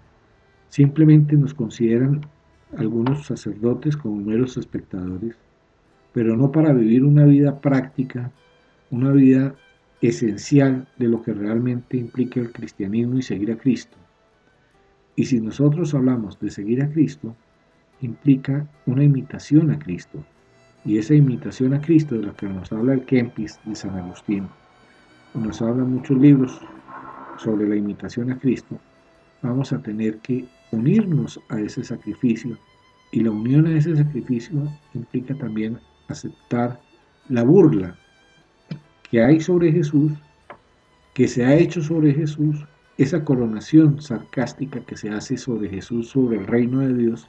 simplemente 0.68 1.36
nos 1.36 1.54
consideran 1.54 2.20
algunos 2.76 3.26
sacerdotes 3.26 3.96
como 3.96 4.16
meros 4.16 4.56
espectadores, 4.56 5.36
pero 6.12 6.36
no 6.36 6.52
para 6.52 6.72
vivir 6.72 7.04
una 7.04 7.24
vida 7.24 7.60
práctica, 7.60 8.30
una 8.90 9.10
vida 9.10 9.54
esencial 10.02 10.88
de 10.98 11.08
lo 11.08 11.22
que 11.22 11.32
realmente 11.32 11.96
implica 11.96 12.40
el 12.40 12.52
cristianismo 12.52 13.18
y 13.18 13.22
seguir 13.22 13.52
a 13.52 13.56
Cristo. 13.56 13.96
Y 15.14 15.26
si 15.26 15.40
nosotros 15.40 15.94
hablamos 15.94 16.38
de 16.40 16.50
seguir 16.50 16.82
a 16.82 16.90
Cristo, 16.90 17.36
implica 18.00 18.66
una 18.86 19.04
imitación 19.04 19.70
a 19.70 19.78
Cristo. 19.78 20.24
Y 20.84 20.98
esa 20.98 21.14
imitación 21.14 21.72
a 21.74 21.80
Cristo 21.80 22.16
de 22.16 22.26
la 22.26 22.32
que 22.32 22.48
nos 22.48 22.72
habla 22.72 22.94
el 22.94 23.04
Kempis 23.04 23.60
de 23.64 23.76
San 23.76 23.96
Agustín, 23.96 24.48
nos 25.34 25.62
habla 25.62 25.84
muchos 25.84 26.18
libros 26.18 26.60
sobre 27.38 27.68
la 27.68 27.76
imitación 27.76 28.32
a 28.32 28.38
Cristo, 28.38 28.78
vamos 29.40 29.72
a 29.72 29.80
tener 29.80 30.18
que 30.18 30.44
unirnos 30.72 31.40
a 31.48 31.60
ese 31.60 31.84
sacrificio. 31.84 32.58
Y 33.12 33.20
la 33.20 33.30
unión 33.30 33.66
a 33.66 33.76
ese 33.76 33.96
sacrificio 33.96 34.68
implica 34.94 35.34
también 35.34 35.78
aceptar 36.08 36.80
la 37.28 37.44
burla 37.44 37.96
que 39.12 39.22
hay 39.22 39.40
sobre 39.40 39.70
Jesús, 39.70 40.10
que 41.12 41.28
se 41.28 41.44
ha 41.44 41.54
hecho 41.54 41.82
sobre 41.82 42.14
Jesús, 42.14 42.66
esa 42.96 43.22
coronación 43.22 44.00
sarcástica 44.00 44.80
que 44.80 44.96
se 44.96 45.10
hace 45.10 45.36
sobre 45.36 45.68
Jesús, 45.68 46.08
sobre 46.08 46.38
el 46.38 46.46
reino 46.46 46.78
de 46.78 46.94
Dios, 46.94 47.28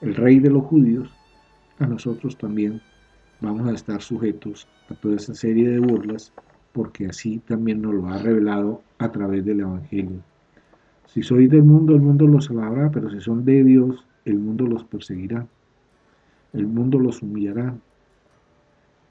el 0.00 0.14
rey 0.14 0.38
de 0.38 0.50
los 0.50 0.62
judíos, 0.66 1.10
a 1.80 1.88
nosotros 1.88 2.38
también 2.38 2.80
vamos 3.40 3.68
a 3.68 3.72
estar 3.72 4.00
sujetos 4.00 4.68
a 4.90 4.94
toda 4.94 5.16
esa 5.16 5.34
serie 5.34 5.68
de 5.68 5.80
burlas, 5.80 6.32
porque 6.72 7.06
así 7.06 7.40
también 7.40 7.82
nos 7.82 7.94
lo 7.94 8.08
ha 8.08 8.18
revelado 8.18 8.80
a 8.98 9.10
través 9.10 9.44
del 9.44 9.58
Evangelio. 9.58 10.22
Si 11.06 11.24
sois 11.24 11.50
del 11.50 11.64
mundo, 11.64 11.96
el 11.96 12.00
mundo 12.00 12.28
los 12.28 12.48
alabará, 12.48 12.92
pero 12.92 13.10
si 13.10 13.20
son 13.20 13.44
de 13.44 13.64
Dios, 13.64 14.06
el 14.24 14.38
mundo 14.38 14.68
los 14.68 14.84
perseguirá, 14.84 15.48
el 16.52 16.68
mundo 16.68 17.00
los 17.00 17.22
humillará. 17.22 17.74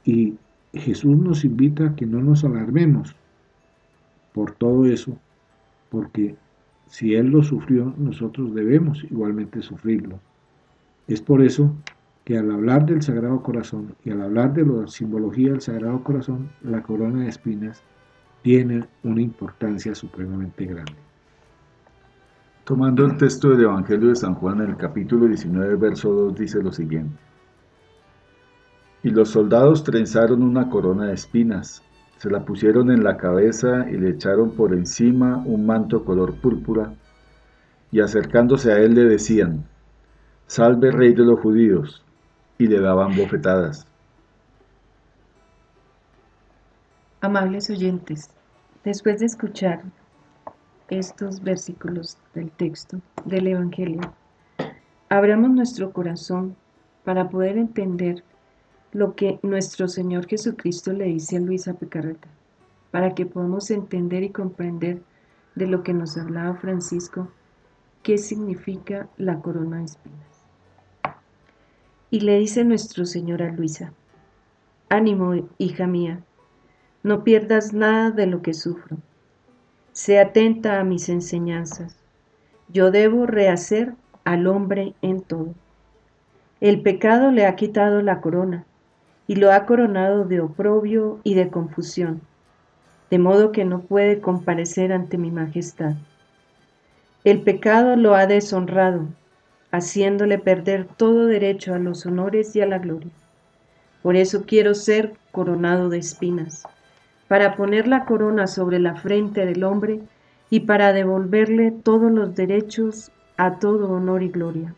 Y 0.05 0.35
Jesús 0.73 1.17
nos 1.17 1.45
invita 1.45 1.87
a 1.87 1.95
que 1.95 2.05
no 2.05 2.21
nos 2.21 2.43
alarmemos 2.43 3.15
por 4.33 4.51
todo 4.51 4.85
eso, 4.85 5.17
porque 5.89 6.35
si 6.87 7.15
Él 7.15 7.27
lo 7.27 7.43
sufrió, 7.43 7.93
nosotros 7.97 8.53
debemos 8.53 9.03
igualmente 9.05 9.61
sufrirlo. 9.61 10.19
Es 11.07 11.21
por 11.21 11.41
eso 11.41 11.73
que 12.23 12.37
al 12.37 12.51
hablar 12.51 12.85
del 12.85 13.01
Sagrado 13.01 13.41
Corazón 13.41 13.95
y 14.03 14.11
al 14.11 14.21
hablar 14.21 14.53
de 14.53 14.65
la 14.65 14.87
simbología 14.87 15.51
del 15.51 15.61
Sagrado 15.61 16.03
Corazón, 16.03 16.49
la 16.61 16.83
corona 16.83 17.23
de 17.23 17.29
espinas 17.29 17.81
tiene 18.41 18.85
una 19.03 19.21
importancia 19.21 19.95
supremamente 19.95 20.65
grande. 20.65 20.93
Tomando 22.65 23.05
el 23.05 23.15
texto 23.15 23.49
del 23.49 23.61
Evangelio 23.61 24.09
de 24.09 24.15
San 24.15 24.35
Juan 24.35 24.61
en 24.61 24.71
el 24.71 24.77
capítulo 24.77 25.25
19, 25.25 25.75
verso 25.75 26.11
2, 26.11 26.35
dice 26.35 26.61
lo 26.61 26.73
siguiente. 26.73 27.26
Y 29.07 29.11
los 29.11 29.29
soldados 29.29 29.85
trenzaron 29.85 30.43
una 30.43 30.69
corona 30.69 31.05
de 31.05 31.13
espinas, 31.13 31.81
se 32.17 32.29
la 32.29 32.43
pusieron 32.43 32.91
en 32.91 33.05
la 33.05 33.15
cabeza 33.15 33.89
y 33.89 33.95
le 33.95 34.09
echaron 34.09 34.51
por 34.51 34.73
encima 34.73 35.41
un 35.45 35.65
manto 35.65 36.03
color 36.03 36.35
púrpura, 36.41 36.93
y 37.89 38.01
acercándose 38.01 38.69
a 38.73 38.79
él 38.79 38.95
le 38.95 39.05
decían, 39.05 39.63
Salve 40.47 40.91
rey 40.91 41.13
de 41.13 41.23
los 41.23 41.39
judíos, 41.39 42.03
y 42.57 42.67
le 42.67 42.81
daban 42.81 43.15
bofetadas. 43.15 43.87
Amables 47.21 47.69
oyentes, 47.69 48.29
después 48.83 49.21
de 49.21 49.27
escuchar 49.27 49.83
estos 50.89 51.41
versículos 51.41 52.17
del 52.33 52.51
texto 52.51 52.99
del 53.23 53.47
Evangelio, 53.47 54.01
abramos 55.07 55.51
nuestro 55.51 55.93
corazón 55.93 56.57
para 57.05 57.29
poder 57.29 57.57
entender 57.57 58.21
lo 58.91 59.15
que 59.15 59.39
nuestro 59.43 59.87
Señor 59.87 60.27
Jesucristo 60.27 60.93
le 60.93 61.05
dice 61.05 61.37
a 61.37 61.39
Luisa 61.39 61.73
Pecarreta, 61.73 62.27
para 62.91 63.13
que 63.15 63.25
podamos 63.25 63.69
entender 63.71 64.23
y 64.23 64.29
comprender 64.29 65.01
de 65.55 65.67
lo 65.67 65.83
que 65.83 65.93
nos 65.93 66.17
hablaba 66.17 66.55
Francisco, 66.55 67.29
qué 68.03 68.17
significa 68.17 69.09
la 69.17 69.39
corona 69.39 69.77
de 69.79 69.85
espinas. 69.85 70.45
Y 72.09 72.21
le 72.21 72.39
dice 72.39 72.63
nuestro 72.63 73.05
Señor 73.05 73.41
a 73.43 73.51
Luisa, 73.51 73.93
ánimo, 74.89 75.47
hija 75.57 75.87
mía, 75.87 76.23
no 77.03 77.23
pierdas 77.23 77.73
nada 77.73 78.11
de 78.11 78.27
lo 78.27 78.41
que 78.41 78.53
sufro 78.53 78.97
Sé 79.97 80.19
atenta 80.19 80.79
a 80.79 80.83
mis 80.83 81.09
enseñanzas. 81.09 81.97
Yo 82.67 82.91
debo 82.91 83.25
rehacer 83.25 83.95
al 84.25 84.45
hombre 84.45 84.93
en 85.01 85.21
todo. 85.21 85.55
El 86.61 86.83
pecado 86.83 87.31
le 87.31 87.47
ha 87.47 87.55
quitado 87.55 88.03
la 88.03 88.21
corona 88.21 88.67
y 89.27 89.35
lo 89.35 89.51
ha 89.51 89.65
coronado 89.65 90.25
de 90.25 90.39
oprobio 90.39 91.19
y 91.23 91.35
de 91.35 91.49
confusión, 91.49 92.21
de 93.09 93.19
modo 93.19 93.51
que 93.51 93.65
no 93.65 93.81
puede 93.81 94.21
comparecer 94.21 94.93
ante 94.93 95.17
mi 95.17 95.31
majestad. 95.31 95.95
El 97.23 97.41
pecado 97.41 97.95
lo 97.97 98.15
ha 98.15 98.25
deshonrado, 98.25 99.07
haciéndole 99.71 100.39
perder 100.39 100.85
todo 100.85 101.25
derecho 101.25 101.73
a 101.73 101.79
los 101.79 102.05
honores 102.05 102.55
y 102.55 102.61
a 102.61 102.65
la 102.65 102.79
gloria. 102.79 103.11
Por 104.01 104.15
eso 104.15 104.43
quiero 104.45 104.73
ser 104.73 105.13
coronado 105.31 105.89
de 105.89 105.97
espinas 105.97 106.63
para 107.27 107.57
poner 107.57 107.87
la 107.87 108.05
corona 108.05 108.47
sobre 108.47 108.79
la 108.79 108.95
frente 108.95 109.45
del 109.45 109.65
hombre 109.65 109.99
y 110.49 110.61
para 110.61 110.93
devolverle 110.93 111.71
todos 111.71 112.09
los 112.09 112.33
derechos 112.35 113.11
a 113.35 113.59
todo 113.59 113.91
honor 113.91 114.23
y 114.23 114.29
gloria. 114.29 114.73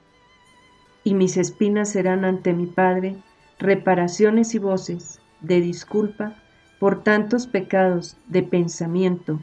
Y 1.04 1.14
mis 1.14 1.38
espinas 1.38 1.90
serán 1.90 2.26
ante 2.26 2.54
mi 2.54 2.66
Padre 2.66 3.18
reparaciones 3.60 4.56
y 4.56 4.60
voces 4.60 5.20
de 5.42 5.60
disculpa 5.62 6.36
por 6.80 7.04
tantos 7.04 7.46
pecados 7.46 8.18
de 8.28 8.42
pensamiento, 8.42 9.42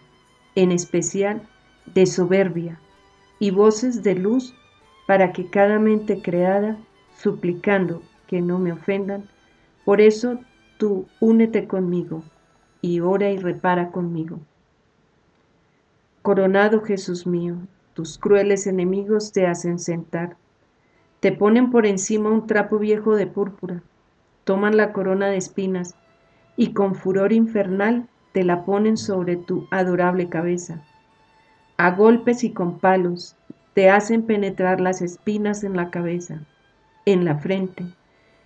en 0.54 0.72
especial 0.72 1.42
de 1.94 2.06
soberbia, 2.06 2.80
y 3.38 3.50
voces 3.50 4.02
de 4.02 4.14
luz 4.14 4.54
para 5.06 5.32
que 5.32 5.50
cada 5.50 5.78
mente 5.78 6.22
creada, 6.22 6.78
suplicando 7.18 8.02
que 8.26 8.40
no 8.40 8.58
me 8.58 8.72
ofendan, 8.72 9.28
por 9.84 10.00
eso 10.00 10.40
tú 10.78 11.06
únete 11.20 11.66
conmigo 11.66 12.22
y 12.80 13.00
ora 13.00 13.30
y 13.30 13.36
repara 13.36 13.90
conmigo. 13.90 14.40
Coronado 16.22 16.80
Jesús 16.80 17.26
mío, 17.26 17.56
tus 17.92 18.18
crueles 18.18 18.66
enemigos 18.66 19.32
te 19.32 19.46
hacen 19.46 19.78
sentar, 19.78 20.36
te 21.20 21.32
ponen 21.32 21.70
por 21.70 21.86
encima 21.86 22.30
un 22.30 22.46
trapo 22.46 22.78
viejo 22.78 23.14
de 23.14 23.26
púrpura, 23.26 23.82
toman 24.46 24.78
la 24.78 24.94
corona 24.94 25.26
de 25.26 25.36
espinas 25.36 25.94
y 26.56 26.72
con 26.72 26.94
furor 26.94 27.34
infernal 27.34 28.08
te 28.32 28.44
la 28.44 28.64
ponen 28.64 28.96
sobre 28.96 29.36
tu 29.36 29.68
adorable 29.70 30.30
cabeza. 30.30 30.82
A 31.76 31.90
golpes 31.90 32.44
y 32.44 32.52
con 32.52 32.78
palos 32.78 33.36
te 33.74 33.90
hacen 33.90 34.22
penetrar 34.22 34.80
las 34.80 35.02
espinas 35.02 35.64
en 35.64 35.76
la 35.76 35.90
cabeza, 35.90 36.40
en 37.04 37.26
la 37.26 37.36
frente, 37.36 37.84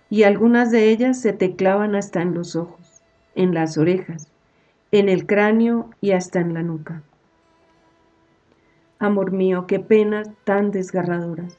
y 0.09 0.23
algunas 0.23 0.71
de 0.71 0.89
ellas 0.89 1.21
se 1.21 1.31
te 1.31 1.55
clavan 1.55 1.95
hasta 1.95 2.21
en 2.21 2.33
los 2.33 2.57
ojos 2.57 2.81
en 3.35 3.53
las 3.53 3.77
orejas, 3.77 4.31
en 4.91 5.09
el 5.09 5.25
cráneo 5.25 5.89
y 6.01 6.11
hasta 6.11 6.39
en 6.39 6.53
la 6.53 6.63
nuca. 6.63 7.03
Amor 8.99 9.31
mío, 9.31 9.65
qué 9.67 9.79
penas 9.79 10.29
tan 10.43 10.71
desgarradoras, 10.71 11.57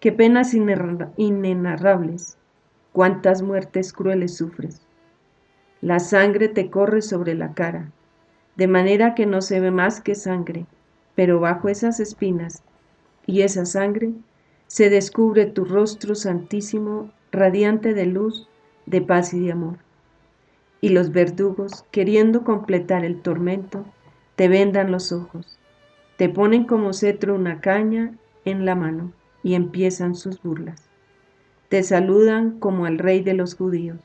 qué 0.00 0.12
penas 0.12 0.54
inenarrables, 0.54 2.38
cuántas 2.92 3.42
muertes 3.42 3.92
crueles 3.92 4.36
sufres. 4.36 4.86
La 5.80 5.98
sangre 5.98 6.48
te 6.48 6.70
corre 6.70 7.02
sobre 7.02 7.34
la 7.34 7.54
cara, 7.54 7.90
de 8.56 8.68
manera 8.68 9.14
que 9.14 9.26
no 9.26 9.40
se 9.40 9.60
ve 9.60 9.70
más 9.70 10.00
que 10.00 10.14
sangre, 10.14 10.66
pero 11.14 11.40
bajo 11.40 11.68
esas 11.68 12.00
espinas 12.00 12.62
y 13.26 13.42
esa 13.42 13.66
sangre 13.66 14.12
se 14.66 14.90
descubre 14.90 15.46
tu 15.46 15.64
rostro 15.64 16.14
santísimo, 16.14 17.10
radiante 17.30 17.94
de 17.94 18.06
luz, 18.06 18.48
de 18.86 19.00
paz 19.00 19.34
y 19.34 19.40
de 19.40 19.52
amor 19.52 19.78
y 20.82 20.88
los 20.88 21.12
verdugos, 21.12 21.86
queriendo 21.92 22.42
completar 22.42 23.04
el 23.04 23.22
tormento, 23.22 23.86
te 24.34 24.48
vendan 24.48 24.90
los 24.90 25.12
ojos, 25.12 25.58
te 26.18 26.28
ponen 26.28 26.64
como 26.64 26.92
cetro 26.92 27.36
una 27.36 27.60
caña 27.60 28.18
en 28.44 28.66
la 28.66 28.74
mano 28.74 29.12
y 29.44 29.54
empiezan 29.54 30.16
sus 30.16 30.42
burlas. 30.42 30.90
Te 31.72 31.82
saludan 31.82 32.58
como 32.58 32.84
al 32.84 32.98
rey 32.98 33.22
de 33.22 33.32
los 33.32 33.54
judíos, 33.54 33.98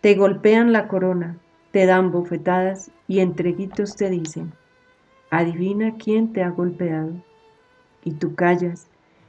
te 0.00 0.14
golpean 0.14 0.72
la 0.72 0.86
corona, 0.86 1.38
te 1.72 1.86
dan 1.86 2.12
bofetadas 2.12 2.92
y 3.08 3.18
entre 3.18 3.50
gritos 3.50 3.96
te 3.96 4.10
dicen, 4.10 4.52
adivina 5.28 5.96
quién 5.96 6.32
te 6.32 6.44
ha 6.44 6.50
golpeado. 6.50 7.10
Y 8.04 8.12
tú 8.12 8.36
callas 8.36 8.86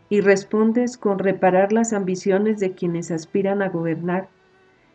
y 0.10 0.22
respondes 0.22 0.96
con 0.96 1.18
reparar 1.18 1.74
las 1.74 1.92
ambiciones 1.92 2.60
de 2.60 2.74
quienes 2.74 3.10
aspiran 3.10 3.64
a 3.64 3.70
gobernar 3.70 4.28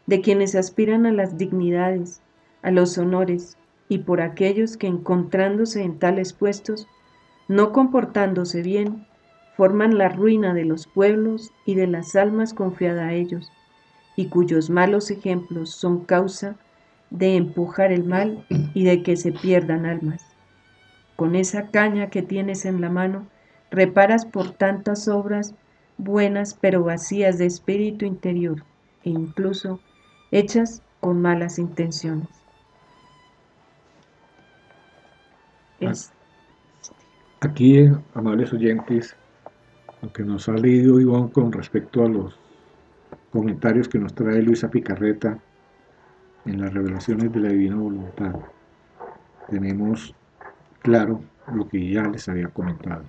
de 0.07 0.21
quienes 0.21 0.55
aspiran 0.55 1.07
a 1.07 1.13
las 1.13 1.37
dignidades, 1.37 2.23
a 2.63 2.71
los 2.71 2.97
honores, 2.99 3.57
y 3.89 3.99
por 3.99 4.21
aquellos 4.21 4.77
que 4.77 4.87
encontrándose 4.87 5.83
en 5.83 5.99
tales 5.99 6.33
puestos, 6.33 6.87
no 7.49 7.73
comportándose 7.73 8.63
bien, 8.63 9.09
forman 9.61 9.99
la 9.99 10.09
ruina 10.09 10.55
de 10.55 10.65
los 10.65 10.87
pueblos 10.87 11.53
y 11.67 11.75
de 11.75 11.87
las 11.87 12.17
almas 12.17 12.55
confiadas 12.55 13.11
a 13.11 13.13
ellos, 13.13 13.53
y 14.17 14.29
cuyos 14.29 14.71
malos 14.71 15.11
ejemplos 15.11 15.69
son 15.69 16.07
causa 16.07 16.57
de 17.11 17.37
empujar 17.37 17.93
el 17.93 18.05
mal 18.05 18.47
y 18.49 18.85
de 18.85 19.03
que 19.03 19.17
se 19.17 19.33
pierdan 19.33 19.85
almas. 19.85 20.25
Con 21.15 21.37
esa 21.37 21.67
caña 21.69 22.09
que 22.09 22.23
tienes 22.23 22.65
en 22.65 22.81
la 22.81 22.89
mano, 22.89 23.27
reparas 23.71 24.25
por 24.25 24.51
tantas 24.53 25.09
obras 25.09 25.55
buenas 25.99 26.55
pero 26.55 26.83
vacías 26.83 27.37
de 27.37 27.45
espíritu 27.45 28.07
interior 28.07 28.65
e 29.05 29.11
incluso 29.11 29.79
hechas 30.31 30.81
con 31.01 31.21
malas 31.21 31.59
intenciones. 31.59 32.29
Aquí, 37.43 37.91
amables 38.15 38.55
oyentes, 38.55 39.15
lo 40.03 40.13
que 40.13 40.25
nos 40.25 40.49
ha 40.49 40.55
leído 40.55 41.01
Iván 41.01 41.29
con 41.29 41.53
respecto 41.53 42.05
a 42.05 42.09
los 42.09 42.39
comentarios 43.33 43.89
que 43.89 43.99
nos 43.99 44.15
trae 44.15 44.43
Luisa 44.43 44.71
Picarreta 44.71 45.39
en 46.47 46.61
las 46.61 46.73
revelaciones 46.73 47.33
de 47.33 47.41
la 47.41 47.49
divina 47.51 47.77
voluntad, 47.77 48.35
tenemos 49.49 50.15
claro 50.81 51.21
lo 51.53 51.69
que 51.69 51.91
ya 51.91 52.03
les 52.09 52.29
había 52.29 52.49
comentado. 52.49 53.05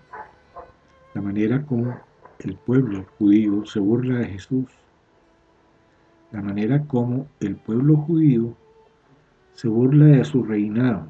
La 1.13 1.21
manera 1.21 1.65
como 1.65 1.97
el 2.39 2.55
pueblo 2.55 3.05
judío 3.17 3.65
se 3.65 3.79
burla 3.79 4.19
de 4.19 4.27
Jesús. 4.27 4.65
La 6.31 6.41
manera 6.41 6.83
como 6.85 7.27
el 7.39 7.55
pueblo 7.55 7.97
judío 7.97 8.55
se 9.53 9.67
burla 9.67 10.05
de 10.05 10.25
su 10.25 10.43
reinado, 10.43 11.07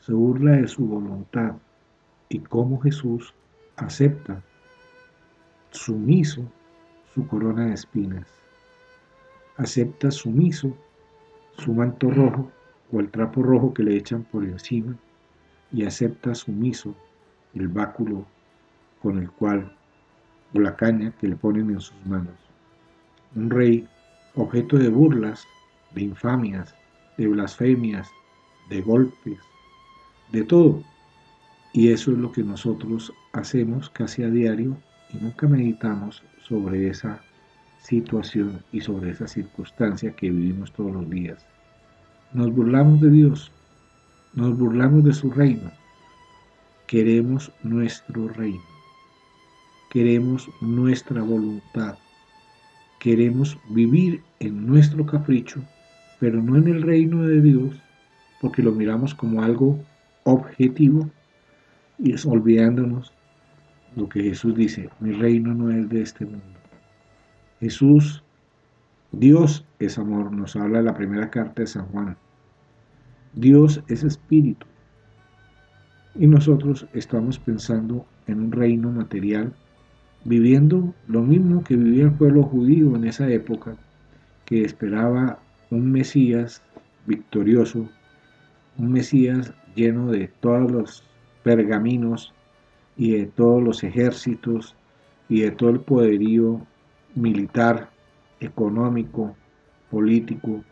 se 0.00 0.12
burla 0.12 0.52
de 0.52 0.68
su 0.68 0.86
voluntad. 0.86 1.54
Y 2.28 2.38
cómo 2.38 2.80
Jesús 2.80 3.34
acepta 3.76 4.42
sumiso 5.70 6.42
su 7.14 7.26
corona 7.26 7.66
de 7.66 7.74
espinas, 7.74 8.26
acepta 9.56 10.10
sumiso 10.10 10.76
su 11.58 11.72
manto 11.72 12.10
rojo 12.10 12.50
o 12.92 13.00
el 13.00 13.10
trapo 13.10 13.42
rojo 13.42 13.72
que 13.74 13.82
le 13.82 13.96
echan 13.96 14.24
por 14.24 14.44
encima 14.44 14.96
y 15.72 15.84
acepta 15.84 16.34
sumiso 16.34 16.94
el 17.54 17.68
báculo 17.68 18.26
con 19.00 19.18
el 19.18 19.30
cual 19.30 19.74
o 20.54 20.60
la 20.60 20.76
caña 20.76 21.12
que 21.20 21.28
le 21.28 21.36
ponen 21.36 21.70
en 21.70 21.80
sus 21.80 22.06
manos 22.06 22.42
un 23.34 23.50
rey 23.50 23.88
objeto 24.34 24.78
de 24.78 24.88
burlas, 24.88 25.46
de 25.94 26.02
infamias, 26.02 26.74
de 27.16 27.28
blasfemias, 27.28 28.08
de 28.68 28.80
golpes, 28.82 29.38
de 30.30 30.44
todo. 30.44 30.82
Y 31.72 31.90
eso 31.90 32.12
es 32.12 32.18
lo 32.18 32.32
que 32.32 32.42
nosotros 32.42 33.12
hacemos 33.32 33.90
casi 33.90 34.22
a 34.22 34.28
diario 34.28 34.76
y 35.12 35.22
nunca 35.22 35.48
meditamos 35.48 36.22
sobre 36.46 36.88
esa 36.88 37.20
situación 37.82 38.62
y 38.72 38.80
sobre 38.80 39.10
esa 39.10 39.26
circunstancia 39.26 40.12
que 40.12 40.30
vivimos 40.30 40.72
todos 40.72 40.92
los 40.92 41.08
días. 41.08 41.44
Nos 42.32 42.54
burlamos 42.54 43.00
de 43.00 43.10
Dios, 43.10 43.50
nos 44.34 44.56
burlamos 44.56 45.04
de 45.04 45.12
su 45.12 45.30
reino, 45.30 45.70
queremos 46.86 47.50
nuestro 47.62 48.28
reino, 48.28 48.62
queremos 49.90 50.48
nuestra 50.60 51.22
voluntad, 51.22 51.96
queremos 53.00 53.58
vivir 53.70 54.22
en 54.40 54.66
nuestro 54.66 55.04
capricho, 55.04 55.62
pero 56.20 56.40
no 56.40 56.56
en 56.56 56.68
el 56.68 56.82
reino 56.82 57.22
de 57.24 57.40
Dios, 57.40 57.74
porque 58.40 58.62
lo 58.62 58.72
miramos 58.72 59.14
como 59.14 59.42
algo 59.42 59.78
objetivo 60.24 61.10
y 61.98 62.12
es 62.12 62.24
olvidándonos 62.24 63.12
lo 63.96 64.08
que 64.08 64.22
Jesús 64.22 64.54
dice, 64.54 64.88
mi 65.00 65.12
reino 65.12 65.54
no 65.54 65.70
es 65.70 65.88
de 65.88 66.02
este 66.02 66.24
mundo. 66.24 66.44
Jesús, 67.60 68.22
Dios 69.12 69.66
es 69.78 69.98
amor, 69.98 70.32
nos 70.32 70.56
habla 70.56 70.82
la 70.82 70.94
primera 70.94 71.30
carta 71.30 71.62
de 71.62 71.66
San 71.66 71.86
Juan. 71.86 72.16
Dios 73.34 73.82
es 73.88 74.02
espíritu. 74.04 74.66
Y 76.14 76.26
nosotros 76.26 76.86
estamos 76.92 77.38
pensando 77.38 78.06
en 78.26 78.40
un 78.40 78.52
reino 78.52 78.90
material 78.90 79.54
viviendo 80.24 80.94
lo 81.08 81.22
mismo 81.22 81.64
que 81.64 81.76
vivía 81.76 82.04
el 82.04 82.12
pueblo 82.12 82.42
judío 82.44 82.94
en 82.96 83.04
esa 83.04 83.28
época, 83.28 83.76
que 84.44 84.64
esperaba 84.64 85.38
un 85.70 85.90
Mesías 85.90 86.62
victorioso, 87.06 87.88
un 88.78 88.92
Mesías 88.92 89.52
lleno 89.74 90.10
de 90.10 90.28
todos 90.40 90.70
los 90.70 91.04
pergaminos 91.42 92.32
y 92.96 93.12
de 93.12 93.26
todos 93.26 93.62
los 93.62 93.84
ejércitos 93.84 94.76
y 95.28 95.40
de 95.40 95.50
todo 95.50 95.70
el 95.70 95.80
poderío 95.80 96.66
militar, 97.14 97.90
económico, 98.40 99.36
político, 99.90 100.64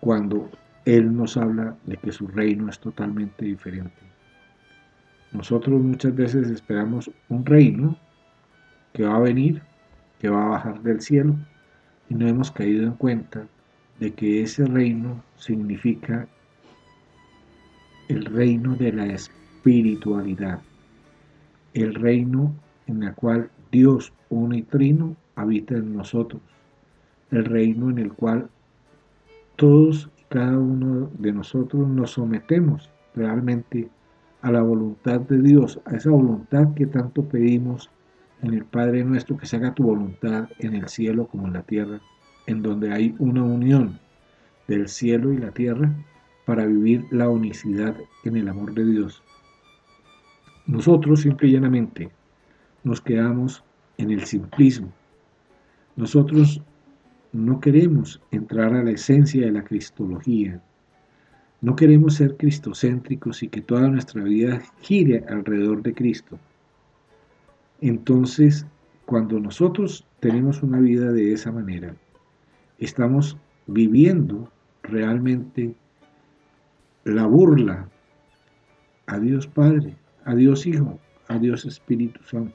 cuando 0.00 0.50
Él 0.84 1.14
nos 1.16 1.36
habla 1.36 1.76
de 1.86 1.96
que 1.96 2.12
su 2.12 2.26
reino 2.26 2.68
es 2.68 2.78
totalmente 2.78 3.44
diferente. 3.44 4.10
Nosotros 5.32 5.80
muchas 5.80 6.14
veces 6.14 6.50
esperamos 6.50 7.10
un 7.28 7.46
reino 7.46 7.96
que 8.92 9.04
va 9.04 9.16
a 9.16 9.20
venir, 9.20 9.62
que 10.18 10.28
va 10.28 10.44
a 10.44 10.48
bajar 10.48 10.82
del 10.82 11.00
cielo, 11.00 11.36
y 12.08 12.14
no 12.14 12.26
hemos 12.26 12.50
caído 12.50 12.84
en 12.84 12.94
cuenta 12.94 13.46
de 14.00 14.12
que 14.12 14.42
ese 14.42 14.64
reino 14.66 15.22
significa 15.36 16.26
el 18.08 18.24
reino 18.24 18.74
de 18.74 18.92
la 18.92 19.06
espiritualidad, 19.06 20.60
el 21.74 21.94
reino 21.94 22.54
en 22.86 23.02
el 23.02 23.14
cual 23.14 23.50
Dios 23.70 24.12
uno 24.28 24.54
y 24.56 24.62
trino 24.62 25.16
habita 25.36 25.74
en 25.74 25.96
nosotros, 25.96 26.42
el 27.30 27.44
reino 27.44 27.90
en 27.90 27.98
el 27.98 28.12
cual 28.12 28.48
todos 29.56 30.10
y 30.18 30.24
cada 30.28 30.58
uno 30.58 31.10
de 31.18 31.32
nosotros 31.32 31.88
nos 31.88 32.12
sometemos 32.12 32.90
realmente 33.14 33.88
a 34.42 34.50
la 34.50 34.62
voluntad 34.62 35.20
de 35.20 35.40
Dios, 35.40 35.80
a 35.84 35.96
esa 35.96 36.10
voluntad 36.10 36.74
que 36.74 36.86
tanto 36.86 37.24
pedimos 37.24 37.90
en 38.42 38.54
el 38.54 38.64
Padre 38.64 39.04
nuestro, 39.04 39.36
que 39.36 39.46
se 39.46 39.56
haga 39.56 39.74
tu 39.74 39.84
voluntad 39.84 40.48
en 40.58 40.74
el 40.74 40.88
cielo 40.88 41.26
como 41.26 41.46
en 41.46 41.52
la 41.52 41.62
tierra, 41.62 42.00
en 42.46 42.62
donde 42.62 42.92
hay 42.92 43.14
una 43.18 43.42
unión 43.42 43.98
del 44.66 44.88
cielo 44.88 45.32
y 45.32 45.38
la 45.38 45.50
tierra 45.50 45.92
para 46.46 46.64
vivir 46.64 47.04
la 47.10 47.28
unicidad 47.28 47.96
en 48.24 48.36
el 48.36 48.48
amor 48.48 48.72
de 48.72 48.84
Dios. 48.84 49.22
Nosotros 50.70 51.22
simple 51.22 51.48
y 51.48 51.52
llanamente 51.52 52.10
nos 52.84 53.00
quedamos 53.00 53.64
en 53.98 54.12
el 54.12 54.24
simplismo. 54.24 54.92
Nosotros 55.96 56.62
no 57.32 57.58
queremos 57.58 58.22
entrar 58.30 58.72
a 58.74 58.84
la 58.84 58.92
esencia 58.92 59.46
de 59.46 59.50
la 59.50 59.64
cristología. 59.64 60.62
No 61.60 61.74
queremos 61.74 62.14
ser 62.14 62.36
cristocéntricos 62.36 63.42
y 63.42 63.48
que 63.48 63.62
toda 63.62 63.88
nuestra 63.88 64.22
vida 64.22 64.62
gire 64.80 65.24
alrededor 65.28 65.82
de 65.82 65.92
Cristo. 65.92 66.38
Entonces, 67.80 68.64
cuando 69.06 69.40
nosotros 69.40 70.06
tenemos 70.20 70.62
una 70.62 70.78
vida 70.78 71.10
de 71.10 71.32
esa 71.32 71.50
manera, 71.50 71.96
estamos 72.78 73.36
viviendo 73.66 74.48
realmente 74.84 75.74
la 77.02 77.26
burla 77.26 77.88
a 79.06 79.18
Dios 79.18 79.48
Padre, 79.48 79.96
a 80.24 80.34
Dios 80.34 80.66
Hijo, 80.66 80.98
a 81.28 81.38
Dios 81.38 81.64
Espíritu 81.64 82.20
Santo. 82.24 82.54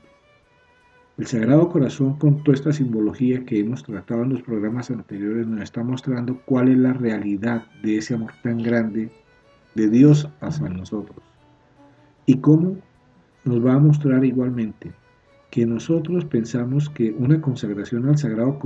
El 1.17 1.27
Sagrado 1.27 1.69
Corazón, 1.69 2.17
con 2.17 2.43
toda 2.43 2.55
esta 2.55 2.73
simbología 2.73 3.45
que 3.45 3.59
hemos 3.59 3.83
tratado 3.83 4.23
en 4.23 4.29
los 4.29 4.41
programas 4.41 4.91
anteriores, 4.91 5.47
nos 5.47 5.61
está 5.61 5.81
mostrando 5.81 6.41
cuál 6.45 6.67
es 6.67 6.77
la 6.77 6.91
realidad 6.91 7.65
de 7.81 7.97
ese 7.97 8.15
amor 8.15 8.33
tan 8.43 8.57
grande 8.57 9.09
de 9.75 9.89
Dios 9.89 10.27
hacia 10.41 10.67
nosotros. 10.67 11.17
Y 12.25 12.39
cómo 12.39 12.77
nos 13.45 13.65
va 13.65 13.75
a 13.75 13.79
mostrar 13.79 14.25
igualmente 14.25 14.91
que 15.51 15.65
nosotros 15.65 16.25
pensamos 16.25 16.89
que 16.89 17.11
una 17.11 17.39
consagración 17.39 18.09
al 18.09 18.17
Sagrado 18.17 18.59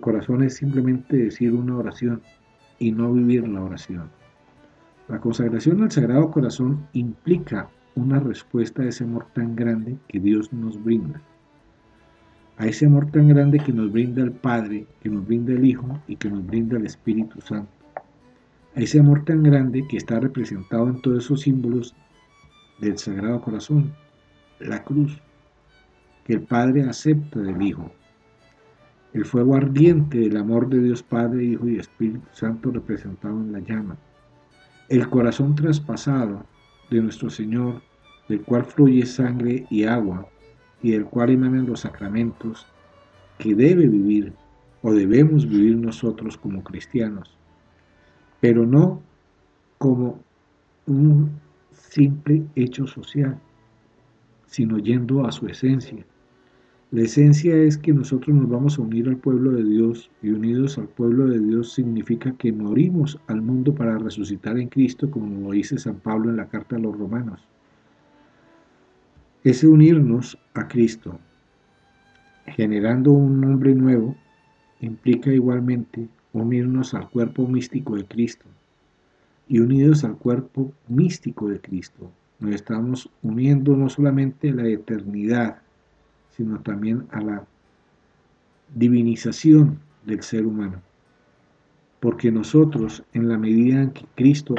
Corazón 0.00 0.44
es 0.44 0.54
simplemente 0.54 1.16
decir 1.16 1.52
una 1.52 1.76
oración 1.76 2.22
y 2.78 2.92
no 2.92 3.12
vivir 3.12 3.48
la 3.48 3.62
oración. 3.62 4.08
La 5.08 5.18
consagración 5.20 5.82
al 5.82 5.90
Sagrado 5.90 6.30
Corazón 6.30 6.86
implica 6.92 7.68
una 7.94 8.20
respuesta 8.20 8.82
a 8.82 8.86
ese 8.86 9.04
amor 9.04 9.26
tan 9.34 9.54
grande 9.54 9.98
que 10.08 10.18
Dios 10.18 10.52
nos 10.52 10.82
brinda. 10.82 11.20
A 12.56 12.66
ese 12.66 12.86
amor 12.86 13.10
tan 13.10 13.28
grande 13.28 13.58
que 13.58 13.72
nos 13.72 13.90
brinda 13.90 14.22
el 14.22 14.32
Padre, 14.32 14.86
que 15.00 15.08
nos 15.08 15.26
brinda 15.26 15.52
el 15.52 15.64
Hijo 15.64 16.00
y 16.06 16.16
que 16.16 16.30
nos 16.30 16.46
brinda 16.46 16.76
el 16.76 16.86
Espíritu 16.86 17.40
Santo. 17.40 17.72
A 18.74 18.80
ese 18.80 19.00
amor 19.00 19.24
tan 19.24 19.42
grande 19.42 19.86
que 19.88 19.96
está 19.96 20.20
representado 20.20 20.88
en 20.88 21.02
todos 21.02 21.24
esos 21.24 21.42
símbolos 21.42 21.94
del 22.80 22.98
Sagrado 22.98 23.40
Corazón. 23.40 23.92
La 24.60 24.82
cruz, 24.84 25.20
que 26.24 26.34
el 26.34 26.42
Padre 26.42 26.84
acepta 26.84 27.40
del 27.40 27.60
Hijo. 27.60 27.90
El 29.12 29.24
fuego 29.26 29.56
ardiente 29.56 30.18
del 30.18 30.36
amor 30.36 30.68
de 30.68 30.80
Dios 30.82 31.02
Padre, 31.02 31.44
Hijo 31.44 31.68
y 31.68 31.76
Espíritu 31.76 32.26
Santo 32.32 32.70
representado 32.70 33.38
en 33.40 33.52
la 33.52 33.60
llama. 33.60 33.96
El 34.88 35.08
corazón 35.08 35.54
traspasado 35.54 36.46
de 36.92 37.02
nuestro 37.02 37.30
Señor, 37.30 37.82
del 38.28 38.42
cual 38.42 38.64
fluye 38.64 39.04
sangre 39.06 39.66
y 39.70 39.84
agua, 39.84 40.28
y 40.82 40.92
del 40.92 41.04
cual 41.04 41.30
emanan 41.30 41.66
los 41.66 41.80
sacramentos, 41.80 42.66
que 43.38 43.54
debe 43.54 43.86
vivir 43.86 44.32
o 44.82 44.92
debemos 44.92 45.48
vivir 45.48 45.76
nosotros 45.76 46.36
como 46.36 46.62
cristianos, 46.62 47.36
pero 48.40 48.66
no 48.66 49.02
como 49.78 50.20
un 50.86 51.30
simple 51.70 52.44
hecho 52.54 52.86
social, 52.86 53.38
sino 54.46 54.78
yendo 54.78 55.26
a 55.26 55.32
su 55.32 55.46
esencia, 55.46 56.04
la 56.92 57.04
esencia 57.04 57.56
es 57.56 57.78
que 57.78 57.94
nosotros 57.94 58.36
nos 58.36 58.50
vamos 58.50 58.78
a 58.78 58.82
unir 58.82 59.08
al 59.08 59.16
pueblo 59.16 59.52
de 59.52 59.64
Dios 59.64 60.10
y 60.20 60.28
unidos 60.28 60.76
al 60.76 60.88
pueblo 60.88 61.26
de 61.26 61.40
Dios 61.40 61.72
significa 61.72 62.32
que 62.32 62.52
morimos 62.52 63.18
al 63.28 63.40
mundo 63.40 63.74
para 63.74 63.96
resucitar 63.96 64.58
en 64.58 64.68
Cristo, 64.68 65.10
como 65.10 65.40
lo 65.40 65.52
dice 65.52 65.78
San 65.78 65.94
Pablo 65.94 66.28
en 66.28 66.36
la 66.36 66.48
carta 66.48 66.76
a 66.76 66.78
los 66.78 66.94
romanos. 66.94 67.40
Ese 69.42 69.66
unirnos 69.66 70.36
a 70.52 70.68
Cristo, 70.68 71.18
generando 72.44 73.10
un 73.12 73.42
hombre 73.42 73.74
nuevo, 73.74 74.14
implica 74.82 75.32
igualmente 75.32 76.08
unirnos 76.34 76.92
al 76.92 77.08
cuerpo 77.08 77.48
místico 77.48 77.96
de 77.96 78.04
Cristo. 78.04 78.44
Y 79.48 79.60
unidos 79.60 80.04
al 80.04 80.18
cuerpo 80.18 80.74
místico 80.88 81.48
de 81.48 81.58
Cristo, 81.58 82.12
nos 82.38 82.54
estamos 82.54 83.08
uniendo 83.22 83.78
no 83.78 83.88
solamente 83.88 84.50
a 84.50 84.54
la 84.56 84.68
eternidad, 84.68 85.62
sino 86.36 86.60
también 86.60 87.06
a 87.10 87.20
la 87.20 87.44
divinización 88.74 89.78
del 90.04 90.22
ser 90.22 90.46
humano. 90.46 90.80
Porque 92.00 92.32
nosotros, 92.32 93.04
en 93.12 93.28
la 93.28 93.38
medida 93.38 93.82
en 93.82 93.90
que 93.90 94.04
Cristo 94.16 94.54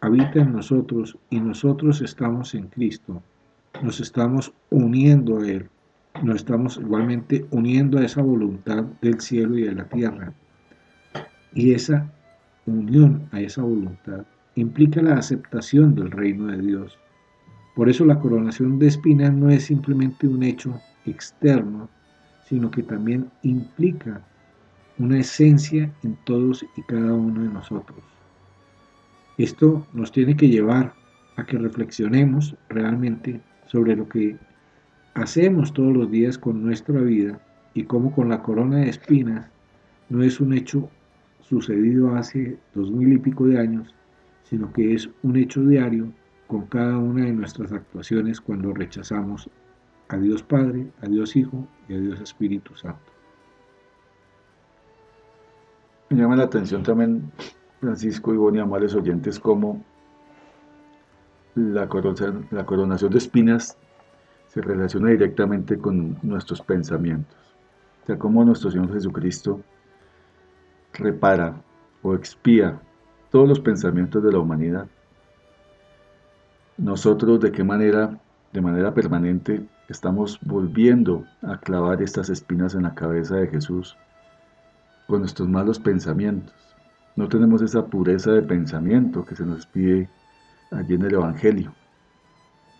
habita 0.00 0.40
en 0.40 0.52
nosotros 0.52 1.16
y 1.30 1.40
nosotros 1.40 2.00
estamos 2.00 2.54
en 2.54 2.66
Cristo, 2.68 3.22
nos 3.82 4.00
estamos 4.00 4.52
uniendo 4.70 5.38
a 5.38 5.48
Él, 5.48 5.68
nos 6.22 6.36
estamos 6.36 6.76
igualmente 6.76 7.46
uniendo 7.50 7.98
a 7.98 8.04
esa 8.04 8.22
voluntad 8.22 8.84
del 9.00 9.20
cielo 9.20 9.56
y 9.56 9.62
de 9.62 9.74
la 9.74 9.84
tierra. 9.84 10.32
Y 11.54 11.72
esa 11.72 12.12
unión 12.66 13.28
a 13.32 13.40
esa 13.40 13.62
voluntad 13.62 14.24
implica 14.54 15.02
la 15.02 15.14
aceptación 15.14 15.94
del 15.94 16.10
reino 16.10 16.46
de 16.46 16.60
Dios. 16.60 16.98
Por 17.74 17.88
eso 17.88 18.04
la 18.04 18.18
coronación 18.18 18.78
de 18.78 18.88
espinas 18.88 19.32
no 19.32 19.50
es 19.50 19.64
simplemente 19.64 20.26
un 20.26 20.42
hecho 20.42 20.80
externo, 21.06 21.88
sino 22.48 22.70
que 22.70 22.82
también 22.82 23.30
implica 23.42 24.20
una 24.98 25.18
esencia 25.18 25.90
en 26.02 26.16
todos 26.24 26.64
y 26.76 26.82
cada 26.82 27.14
uno 27.14 27.42
de 27.42 27.48
nosotros. 27.48 27.98
Esto 29.38 29.86
nos 29.92 30.12
tiene 30.12 30.36
que 30.36 30.48
llevar 30.48 30.92
a 31.36 31.44
que 31.44 31.58
reflexionemos 31.58 32.54
realmente 32.68 33.40
sobre 33.66 33.96
lo 33.96 34.08
que 34.08 34.36
hacemos 35.14 35.72
todos 35.72 35.92
los 35.92 36.10
días 36.10 36.38
con 36.38 36.62
nuestra 36.62 37.00
vida 37.00 37.40
y 37.74 37.84
cómo 37.84 38.12
con 38.14 38.28
la 38.28 38.42
corona 38.42 38.78
de 38.78 38.90
espinas 38.90 39.48
no 40.10 40.22
es 40.22 40.40
un 40.40 40.52
hecho 40.52 40.90
sucedido 41.40 42.14
hace 42.14 42.58
dos 42.74 42.90
mil 42.90 43.14
y 43.14 43.18
pico 43.18 43.46
de 43.46 43.58
años, 43.58 43.94
sino 44.44 44.72
que 44.72 44.94
es 44.94 45.08
un 45.22 45.36
hecho 45.36 45.62
diario 45.64 46.12
con 46.46 46.66
cada 46.66 46.98
una 46.98 47.24
de 47.24 47.32
nuestras 47.32 47.72
actuaciones 47.72 48.40
cuando 48.40 48.74
rechazamos 48.74 49.48
a 50.12 50.18
Dios 50.18 50.42
Padre, 50.42 50.92
a 51.00 51.06
Dios 51.06 51.34
Hijo 51.36 51.66
y 51.88 51.94
a 51.94 51.98
Dios 51.98 52.20
Espíritu 52.20 52.76
Santo. 52.76 53.10
Me 56.10 56.18
llama 56.18 56.36
la 56.36 56.44
atención 56.44 56.82
también, 56.82 57.32
Francisco 57.80 58.34
y 58.34 58.36
Boni, 58.36 58.58
amables 58.58 58.94
oyentes, 58.94 59.40
cómo 59.40 59.82
la, 61.54 61.88
coronación 61.88 63.10
de 63.10 63.18
espinas 63.18 63.78
se 64.48 64.60
relaciona 64.60 65.08
directamente 65.08 65.78
con 65.78 66.18
nuestros 66.22 66.60
pensamientos. 66.60 67.38
O 68.02 68.06
sea, 68.06 68.18
cómo 68.18 68.44
nuestro 68.44 68.70
Señor 68.70 68.92
Jesucristo 68.92 69.62
repara 70.92 71.62
o 72.02 72.14
expía 72.14 72.78
todos 73.30 73.48
los 73.48 73.60
pensamientos 73.60 74.22
de 74.22 74.32
la 74.32 74.40
humanidad. 74.40 74.86
Nosotros 76.76 77.40
de 77.40 77.50
qué 77.50 77.64
manera, 77.64 78.20
de 78.52 78.60
manera 78.60 78.92
permanente, 78.92 79.66
estamos 79.88 80.38
volviendo 80.42 81.24
a 81.42 81.58
clavar 81.58 82.02
estas 82.02 82.30
espinas 82.30 82.74
en 82.74 82.84
la 82.84 82.94
cabeza 82.94 83.36
de 83.36 83.48
Jesús 83.48 83.96
con 85.06 85.20
nuestros 85.20 85.48
malos 85.48 85.78
pensamientos. 85.78 86.54
No 87.16 87.28
tenemos 87.28 87.60
esa 87.62 87.86
pureza 87.86 88.32
de 88.32 88.42
pensamiento 88.42 89.24
que 89.24 89.36
se 89.36 89.44
nos 89.44 89.66
pide 89.66 90.08
allí 90.70 90.94
en 90.94 91.02
el 91.02 91.14
Evangelio, 91.14 91.74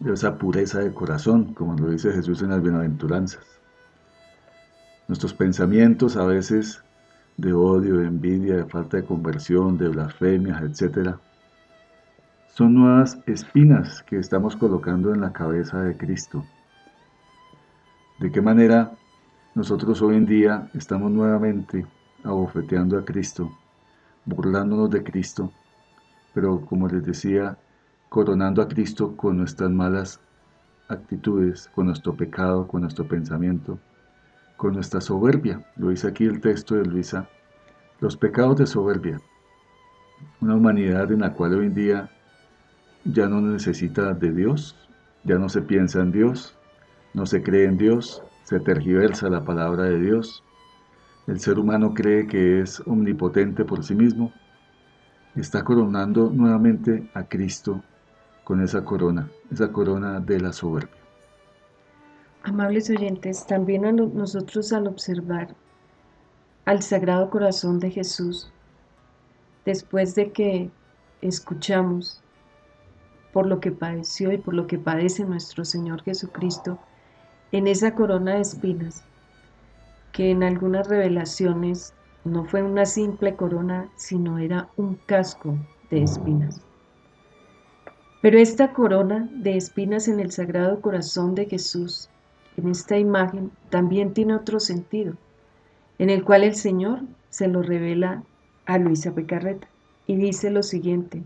esa 0.05 0.39
pureza 0.39 0.81
de 0.81 0.93
corazón, 0.95 1.55
como 1.55 1.77
lo 1.77 1.91
dice 1.91 2.13
Jesús 2.13 2.43
en 2.43 2.51
las 2.51 2.63
bienaventuranzas. 2.63 3.45
Nuestros 5.09 5.35
pensamientos 5.35 6.17
a 6.17 6.25
veces 6.25 6.83
de 7.37 7.53
odio, 7.53 7.99
de 7.99 8.07
envidia, 8.07 8.57
de 8.57 8.65
falta 8.65 8.97
de 8.97 9.05
conversión, 9.05 9.77
de 9.77 9.89
blasfemias, 9.89 10.63
etc., 10.63 11.17
son 12.49 12.75
nuevas 12.75 13.19
espinas 13.27 14.03
que 14.03 14.19
estamos 14.19 14.57
colocando 14.57 15.15
en 15.15 15.23
la 15.23 15.33
cabeza 15.33 15.83
de 15.83 15.97
Cristo. 15.97 16.45
¿De 18.19 18.31
qué 18.31 18.41
manera 18.41 18.93
nosotros 19.55 20.01
hoy 20.03 20.17
en 20.17 20.27
día 20.27 20.71
estamos 20.75 21.11
nuevamente 21.11 21.87
abofeteando 22.23 22.99
a 22.99 23.05
Cristo, 23.05 23.51
burlándonos 24.25 24.91
de 24.91 25.03
Cristo, 25.03 25.51
pero 26.33 26.61
como 26.61 26.89
les 26.89 27.05
decía, 27.05 27.59
coronando 28.09 28.63
a 28.63 28.69
Cristo 28.69 29.17
con 29.17 29.39
nuestras 29.39 29.71
malas 29.71 30.21
actitudes, 30.89 31.69
con 31.75 31.87
nuestro 31.87 32.15
pecado, 32.15 32.69
con 32.69 32.83
nuestro 32.83 33.09
pensamiento, 33.09 33.79
con 34.57 34.75
nuestra 34.75 35.01
soberbia. 35.01 35.65
Lo 35.77 35.89
dice 35.89 36.09
aquí 36.09 36.25
el 36.25 36.41
texto 36.41 36.75
de 36.77 36.85
Luisa, 36.85 37.29
los 38.01 38.17
pecados 38.17 38.57
de 38.59 38.67
soberbia. 38.67 39.21
Una 40.41 40.55
humanidad 40.55 41.11
en 41.11 41.21
la 41.21 41.33
cual 41.33 41.55
hoy 41.55 41.67
en 41.67 41.75
día 41.75 42.11
ya 43.05 43.27
no 43.27 43.41
necesita 43.41 44.15
de 44.15 44.33
Dios, 44.33 44.77
ya 45.25 45.39
no 45.39 45.49
se 45.49 45.63
piensa 45.63 46.01
en 46.01 46.13
Dios, 46.13 46.57
no 47.15 47.27
se 47.27 47.43
cree 47.43 47.65
en 47.65 47.77
Dios, 47.77 48.23
se 48.45 48.61
tergiversa 48.61 49.29
la 49.29 49.45
palabra 49.45 49.85
de 49.85 50.01
Dios. 50.01 50.43
El 51.27 51.41
ser 51.41 51.59
humano 51.59 51.95
cree 51.95 52.27
que 52.27 52.61
es 52.61 52.81
omnipotente 52.81 53.65
por 53.65 53.85
sí 53.85 53.95
mismo. 53.95 54.33
Está 55.37 55.63
coronando 55.63 56.31
nuevamente 56.31 57.09
a 57.15 57.25
Cristo 57.25 57.83
con 58.45 58.63
esa 58.63 58.85
corona, 58.85 59.31
esa 59.51 59.71
corona 59.73 60.21
de 60.21 60.41
la 60.41 60.53
soberbia. 60.53 60.97
Amables 62.45 62.91
oyentes, 62.91 63.47
también 63.47 63.83
nosotros 64.15 64.73
al 64.73 64.89
observar 64.89 65.55
al 66.65 66.83
Sagrado 66.83 67.31
Corazón 67.31 67.79
de 67.79 67.91
Jesús, 67.91 68.51
después 69.65 70.15
de 70.15 70.33
que 70.33 70.71
escuchamos 71.21 72.21
por 73.33 73.47
lo 73.47 73.61
que 73.61 73.71
padeció 73.71 74.33
y 74.33 74.39
por 74.39 74.55
lo 74.55 74.67
que 74.67 74.79
padece 74.79 75.25
nuestro 75.25 75.65
Señor 75.65 76.03
Jesucristo, 76.03 76.79
en 77.53 77.67
esa 77.67 77.95
corona 77.95 78.35
de 78.35 78.41
espinas, 78.41 79.05
que 80.13 80.31
en 80.31 80.43
algunas 80.43 80.89
revelaciones 80.89 81.95
no 82.25 82.45
fue 82.45 82.63
una 82.63 82.87
simple 82.87 83.37
corona, 83.37 83.89
sino 83.97 84.39
era 84.39 84.69
un 84.77 84.95
casco 85.07 85.57
de 85.91 86.03
espinas. 86.03 86.61
Pero 88.21 88.39
esta 88.39 88.73
corona 88.73 89.29
de 89.33 89.57
espinas 89.57 90.09
en 90.09 90.21
el 90.21 90.31
Sagrado 90.31 90.81
Corazón 90.81 91.35
de 91.35 91.47
Jesús 91.47 92.09
en 92.57 92.69
esta 92.69 92.99
imagen 92.99 93.51
también 93.71 94.13
tiene 94.13 94.35
otro 94.35 94.61
sentido, 94.61 95.15
en 95.99 96.11
el 96.11 96.25
cual 96.25 96.45
el 96.45 96.55
Señor 96.55 97.01
se 97.31 97.49
lo 97.49 97.63
revela 97.63 98.23
a 98.67 98.79
Luisa 98.79 99.13
Pecarreta 99.13 99.67
y 100.07 100.17
dice 100.17 100.51
lo 100.51 100.63
siguiente, 100.63 101.23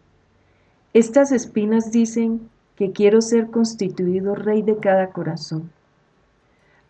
estas 0.95 1.33
espinas 1.33 1.91
dicen 1.91 2.49
que 2.77 2.93
quiero 2.93 3.21
ser 3.21 3.51
constituido 3.51 4.35
rey 4.35 4.63
de 4.63 4.79
cada 4.79 5.11
corazón. 5.11 5.71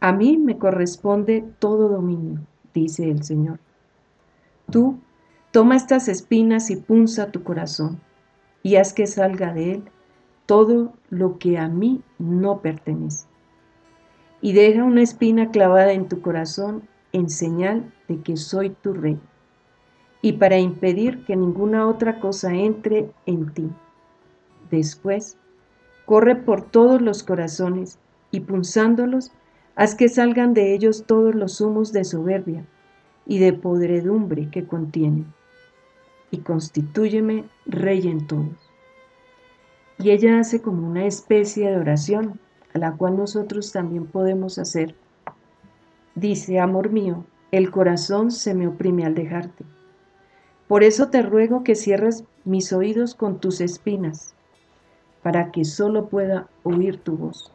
A 0.00 0.12
mí 0.12 0.36
me 0.36 0.58
corresponde 0.58 1.44
todo 1.58 1.88
dominio, 1.88 2.40
dice 2.74 3.10
el 3.10 3.22
Señor. 3.22 3.58
Tú 4.70 4.98
toma 5.50 5.76
estas 5.76 6.08
espinas 6.08 6.70
y 6.70 6.76
punza 6.76 7.30
tu 7.32 7.42
corazón, 7.42 8.00
y 8.62 8.76
haz 8.76 8.92
que 8.92 9.06
salga 9.06 9.52
de 9.52 9.72
él 9.72 9.84
todo 10.44 10.92
lo 11.10 11.38
que 11.38 11.58
a 11.58 11.68
mí 11.68 12.02
no 12.18 12.60
pertenece 12.60 13.26
y 14.40 14.52
deja 14.52 14.84
una 14.84 15.02
espina 15.02 15.50
clavada 15.50 15.92
en 15.92 16.08
tu 16.08 16.20
corazón 16.20 16.82
en 17.12 17.30
señal 17.30 17.92
de 18.08 18.20
que 18.20 18.36
soy 18.36 18.70
tu 18.70 18.92
rey, 18.92 19.18
y 20.22 20.34
para 20.34 20.58
impedir 20.58 21.24
que 21.24 21.36
ninguna 21.36 21.88
otra 21.88 22.20
cosa 22.20 22.54
entre 22.54 23.10
en 23.26 23.52
ti. 23.52 23.68
Después, 24.70 25.36
corre 26.04 26.36
por 26.36 26.62
todos 26.62 27.00
los 27.00 27.22
corazones 27.22 27.98
y 28.30 28.40
punzándolos, 28.40 29.32
haz 29.76 29.94
que 29.94 30.08
salgan 30.08 30.54
de 30.54 30.74
ellos 30.74 31.04
todos 31.06 31.34
los 31.34 31.60
humos 31.60 31.92
de 31.92 32.04
soberbia 32.04 32.66
y 33.26 33.38
de 33.38 33.52
podredumbre 33.52 34.50
que 34.50 34.66
contienen, 34.66 35.32
y 36.30 36.38
constitúyeme 36.38 37.44
rey 37.66 38.08
en 38.08 38.26
todos. 38.26 38.70
Y 39.98 40.10
ella 40.10 40.40
hace 40.40 40.60
como 40.60 40.86
una 40.86 41.06
especie 41.06 41.70
de 41.70 41.76
oración 41.76 42.40
la 42.78 42.92
cual 42.96 43.16
nosotros 43.16 43.72
también 43.72 44.06
podemos 44.06 44.58
hacer. 44.58 44.94
Dice, 46.14 46.58
amor 46.60 46.90
mío, 46.90 47.24
el 47.50 47.70
corazón 47.70 48.30
se 48.30 48.54
me 48.54 48.66
oprime 48.66 49.04
al 49.04 49.14
dejarte. 49.14 49.64
Por 50.68 50.82
eso 50.82 51.08
te 51.08 51.22
ruego 51.22 51.62
que 51.62 51.74
cierres 51.74 52.24
mis 52.44 52.72
oídos 52.72 53.14
con 53.14 53.38
tus 53.40 53.60
espinas, 53.60 54.34
para 55.22 55.52
que 55.52 55.64
solo 55.64 56.08
pueda 56.08 56.48
oír 56.62 56.98
tu 56.98 57.16
voz. 57.16 57.52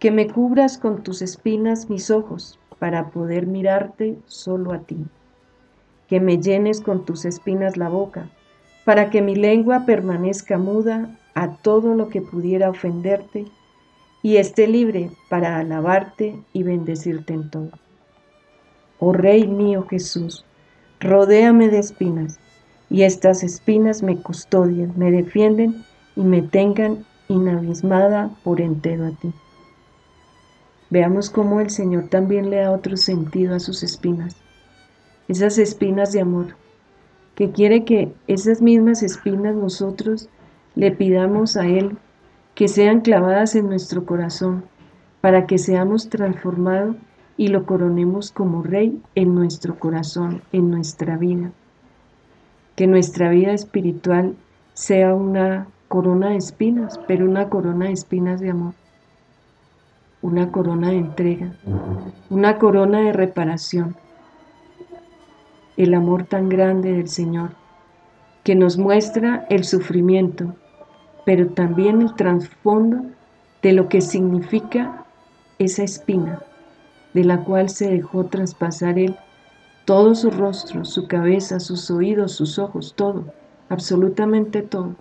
Que 0.00 0.10
me 0.10 0.26
cubras 0.26 0.78
con 0.78 1.04
tus 1.04 1.22
espinas 1.22 1.88
mis 1.88 2.10
ojos, 2.10 2.58
para 2.80 3.10
poder 3.10 3.46
mirarte 3.46 4.16
solo 4.26 4.72
a 4.72 4.78
ti. 4.78 4.96
Que 6.08 6.18
me 6.18 6.38
llenes 6.38 6.80
con 6.80 7.04
tus 7.04 7.24
espinas 7.24 7.76
la 7.76 7.88
boca, 7.88 8.30
para 8.84 9.10
que 9.10 9.20
mi 9.22 9.36
lengua 9.36 9.84
permanezca 9.86 10.58
muda 10.58 11.16
a 11.34 11.54
todo 11.56 11.94
lo 11.94 12.08
que 12.08 12.22
pudiera 12.22 12.70
ofenderte 12.70 13.44
y 14.22 14.38
esté 14.38 14.66
libre 14.66 15.10
para 15.28 15.58
alabarte 15.58 16.34
y 16.52 16.62
bendecirte 16.62 17.34
en 17.34 17.50
todo. 17.50 17.70
Oh 18.98 19.12
Rey 19.12 19.46
mío 19.46 19.86
Jesús, 19.88 20.44
rodéame 20.98 21.68
de 21.68 21.78
espinas, 21.78 22.40
y 22.88 23.02
estas 23.02 23.42
espinas 23.42 24.02
me 24.02 24.16
custodien, 24.16 24.94
me 24.96 25.10
defienden 25.10 25.84
y 26.16 26.22
me 26.22 26.40
tengan 26.42 27.04
inabismada 27.28 28.30
por 28.42 28.60
entero 28.60 29.06
a 29.06 29.10
ti. 29.10 29.32
Veamos 30.90 31.30
cómo 31.30 31.60
el 31.60 31.70
Señor 31.70 32.08
también 32.08 32.50
le 32.50 32.56
da 32.56 32.72
otro 32.72 32.96
sentido 32.96 33.54
a 33.54 33.60
sus 33.60 33.82
espinas, 33.82 34.36
esas 35.28 35.56
espinas 35.58 36.12
de 36.12 36.20
amor, 36.20 36.56
que 37.36 37.52
quiere 37.52 37.84
que 37.84 38.12
esas 38.26 38.60
mismas 38.60 39.02
espinas 39.02 39.54
nosotros 39.54 40.28
le 40.74 40.90
pidamos 40.90 41.56
a 41.56 41.66
Él 41.66 41.96
que 42.54 42.68
sean 42.68 43.00
clavadas 43.00 43.54
en 43.54 43.68
nuestro 43.68 44.04
corazón, 44.04 44.64
para 45.20 45.46
que 45.46 45.58
seamos 45.58 46.08
transformados 46.08 46.96
y 47.36 47.48
lo 47.48 47.64
coronemos 47.64 48.32
como 48.32 48.62
Rey 48.62 49.00
en 49.14 49.34
nuestro 49.34 49.78
corazón, 49.78 50.42
en 50.52 50.70
nuestra 50.70 51.16
vida. 51.16 51.52
Que 52.76 52.86
nuestra 52.86 53.30
vida 53.30 53.52
espiritual 53.52 54.34
sea 54.74 55.14
una 55.14 55.68
corona 55.88 56.30
de 56.30 56.36
espinas, 56.36 57.00
pero 57.06 57.24
una 57.24 57.48
corona 57.48 57.86
de 57.86 57.92
espinas 57.92 58.40
de 58.40 58.50
amor, 58.50 58.74
una 60.22 60.52
corona 60.52 60.90
de 60.90 60.98
entrega, 60.98 61.52
una 62.28 62.58
corona 62.58 63.00
de 63.00 63.12
reparación. 63.12 63.96
El 65.76 65.94
amor 65.94 66.24
tan 66.24 66.48
grande 66.48 66.92
del 66.92 67.08
Señor 67.08 67.50
que 68.44 68.54
nos 68.54 68.78
muestra 68.78 69.46
el 69.50 69.64
sufrimiento, 69.64 70.54
pero 71.24 71.48
también 71.48 72.02
el 72.02 72.14
trasfondo 72.14 73.02
de 73.62 73.72
lo 73.72 73.88
que 73.88 74.00
significa 74.00 75.04
esa 75.58 75.82
espina, 75.82 76.42
de 77.14 77.24
la 77.24 77.44
cual 77.44 77.68
se 77.68 77.90
dejó 77.90 78.26
traspasar 78.26 78.98
él 78.98 79.16
todo 79.84 80.14
su 80.14 80.30
rostro, 80.30 80.84
su 80.84 81.06
cabeza, 81.08 81.60
sus 81.60 81.90
oídos, 81.90 82.32
sus 82.32 82.58
ojos, 82.58 82.94
todo, 82.94 83.24
absolutamente 83.68 84.62
todo. 84.62 84.94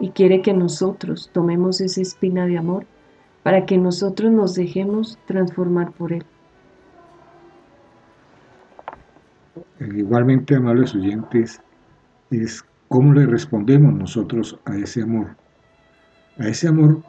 Y 0.00 0.10
quiere 0.10 0.42
que 0.42 0.52
nosotros 0.52 1.30
tomemos 1.32 1.80
esa 1.80 2.00
espina 2.00 2.46
de 2.46 2.58
amor 2.58 2.86
para 3.46 3.64
que 3.64 3.78
nosotros 3.78 4.32
nos 4.32 4.56
dejemos 4.56 5.20
transformar 5.28 5.92
por 5.92 6.12
él. 6.12 6.24
Igualmente, 9.78 10.56
amables 10.56 10.96
oyentes, 10.96 11.62
es 12.32 12.64
cómo 12.88 13.12
le 13.12 13.24
respondemos 13.24 13.94
nosotros 13.94 14.58
a 14.64 14.76
ese 14.76 15.02
amor, 15.02 15.36
a 16.38 16.48
ese 16.48 16.66
amor 16.66 17.04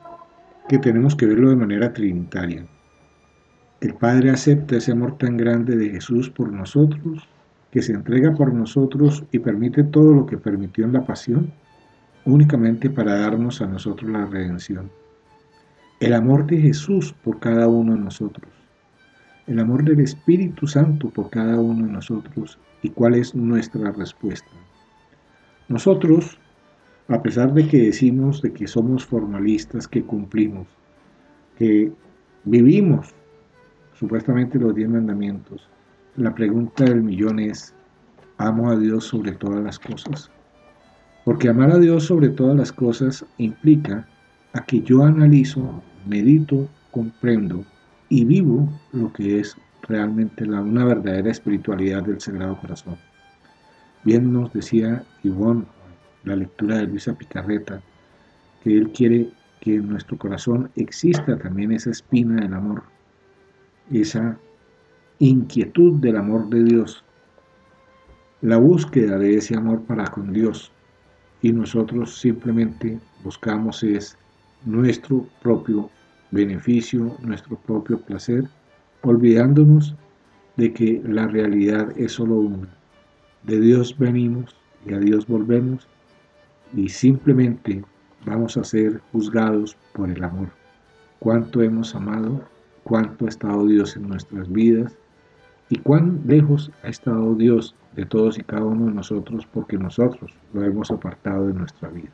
que 0.70 0.78
tenemos 0.78 1.16
que 1.16 1.26
verlo 1.26 1.50
de 1.50 1.56
manera 1.56 1.92
trinitaria. 1.92 2.68
El 3.82 3.96
Padre 3.96 4.30
acepta 4.30 4.78
ese 4.78 4.92
amor 4.92 5.18
tan 5.18 5.38
grande 5.38 5.76
de 5.76 5.90
Jesús 5.90 6.30
por 6.30 6.54
nosotros, 6.54 7.28
que 7.72 7.82
se 7.82 7.94
entrega 7.94 8.36
por 8.36 8.54
nosotros 8.54 9.24
y 9.32 9.40
permite 9.40 9.84
todo 9.86 10.14
lo 10.14 10.28
que 10.28 10.38
permitió 10.38 10.86
en 10.86 10.94
la 10.94 11.04
pasión, 11.04 11.52
únicamente 12.26 12.92
para 12.92 13.22
darnos 13.22 13.60
a 13.64 13.66
nosotros 13.66 14.12
la 14.12 14.28
redención. 14.28 14.92
El 16.00 16.14
amor 16.14 16.46
de 16.46 16.58
Jesús 16.58 17.12
por 17.24 17.40
cada 17.40 17.68
uno 17.68 17.94
de 17.96 18.00
nosotros. 18.00 18.52
El 19.48 19.58
amor 19.58 19.84
del 19.84 20.00
Espíritu 20.00 20.68
Santo 20.68 21.10
por 21.10 21.32
cada 21.32 21.60
uno 21.60 21.88
de 21.88 21.92
nosotros. 21.92 22.60
¿Y 22.84 22.92
cuál 22.92 23.16
es 23.16 23.34
nuestra 23.34 23.92
respuesta? 23.92 24.52
Nosotros, 25.70 26.38
a 27.08 27.20
pesar 27.24 27.52
de 27.52 27.68
que 27.68 27.82
decimos 27.82 28.44
de 28.44 28.54
que 28.54 28.68
somos 28.68 29.08
formalistas, 29.08 29.88
que 29.88 30.04
cumplimos, 30.04 30.68
que 31.58 31.92
vivimos 32.44 33.16
supuestamente 33.96 34.60
los 34.60 34.76
diez 34.76 34.90
mandamientos, 34.90 35.68
la 36.16 36.36
pregunta 36.36 36.84
del 36.84 37.02
millón 37.02 37.40
es, 37.40 37.74
¿amo 38.38 38.70
a 38.70 38.78
Dios 38.78 39.06
sobre 39.06 39.32
todas 39.32 39.64
las 39.64 39.80
cosas? 39.80 40.30
Porque 41.26 41.50
amar 41.50 41.72
a 41.72 41.80
Dios 41.80 42.04
sobre 42.04 42.30
todas 42.30 42.56
las 42.56 42.72
cosas 42.72 43.26
implica 43.40 44.08
a 44.58 44.66
que 44.66 44.82
yo 44.82 45.04
analizo, 45.04 45.84
medito, 46.08 46.68
comprendo 46.90 47.64
y 48.10 48.26
vivo 48.26 48.68
lo 48.92 49.14
que 49.14 49.40
es 49.40 49.56
realmente 49.84 50.46
una 50.46 50.84
verdadera 50.84 51.30
espiritualidad 51.30 52.04
del 52.04 52.20
Sagrado 52.20 52.60
Corazón. 52.60 52.98
Bien 54.04 54.34
nos 54.34 54.52
decía 54.54 55.04
Ivonne, 55.24 55.66
la 56.24 56.36
lectura 56.36 56.78
de 56.78 56.88
Luisa 56.88 57.14
Picarreta, 57.14 57.82
que 58.64 58.76
él 58.76 58.92
quiere 58.92 59.30
que 59.62 59.76
en 59.76 59.90
nuestro 59.90 60.18
corazón 60.18 60.72
exista 60.76 61.38
también 61.38 61.72
esa 61.72 61.92
espina 61.92 62.42
del 62.42 62.54
amor, 62.54 62.84
esa 63.92 64.40
inquietud 65.20 66.00
del 66.00 66.18
amor 66.18 66.50
de 66.50 66.64
Dios, 66.64 67.04
la 68.42 68.58
búsqueda 68.58 69.20
de 69.20 69.38
ese 69.38 69.56
amor 69.56 69.84
para 69.84 70.06
con 70.08 70.34
Dios. 70.34 70.72
Y 71.44 71.52
nosotros 71.52 72.20
simplemente 72.20 73.00
buscamos 73.24 73.84
es 73.84 74.18
nuestro 74.66 75.26
propio 75.42 75.90
beneficio, 76.32 77.16
nuestro 77.22 77.58
propio 77.58 78.00
placer, 78.00 78.46
olvidándonos 79.02 79.96
de 80.58 80.74
que 80.74 81.02
la 81.06 81.28
realidad 81.28 81.92
es 81.98 82.14
solo 82.14 82.36
una, 82.36 82.68
de 83.44 83.60
Dios 83.60 83.98
venimos 83.98 84.56
y 84.86 84.94
a 84.94 85.00
Dios 85.00 85.28
volvemos 85.28 85.88
y 86.74 86.90
simplemente 86.90 87.84
vamos 88.26 88.58
a 88.58 88.64
ser 88.64 89.00
juzgados 89.12 89.78
por 89.94 90.10
el 90.10 90.24
amor. 90.24 90.50
Cuánto 91.20 91.62
hemos 91.62 91.96
amado, 91.96 92.44
cuánto 92.84 93.26
ha 93.26 93.30
estado 93.30 93.66
Dios 93.66 93.96
en 93.96 94.10
nuestras 94.10 94.52
vidas 94.52 94.98
y 95.70 95.78
cuán 95.78 96.22
lejos 96.26 96.72
ha 96.84 96.90
estado 96.90 97.36
Dios 97.36 97.76
de 97.96 98.06
todos 98.06 98.38
y 98.38 98.44
cada 98.44 98.66
uno 98.66 98.86
de 98.86 98.94
nosotros 98.94 99.48
porque 99.52 99.78
nosotros 99.78 100.32
lo 100.54 100.64
hemos 100.64 100.92
apartado 100.92 101.48
de 101.48 101.54
nuestra 101.54 101.90
vida. 101.90 102.12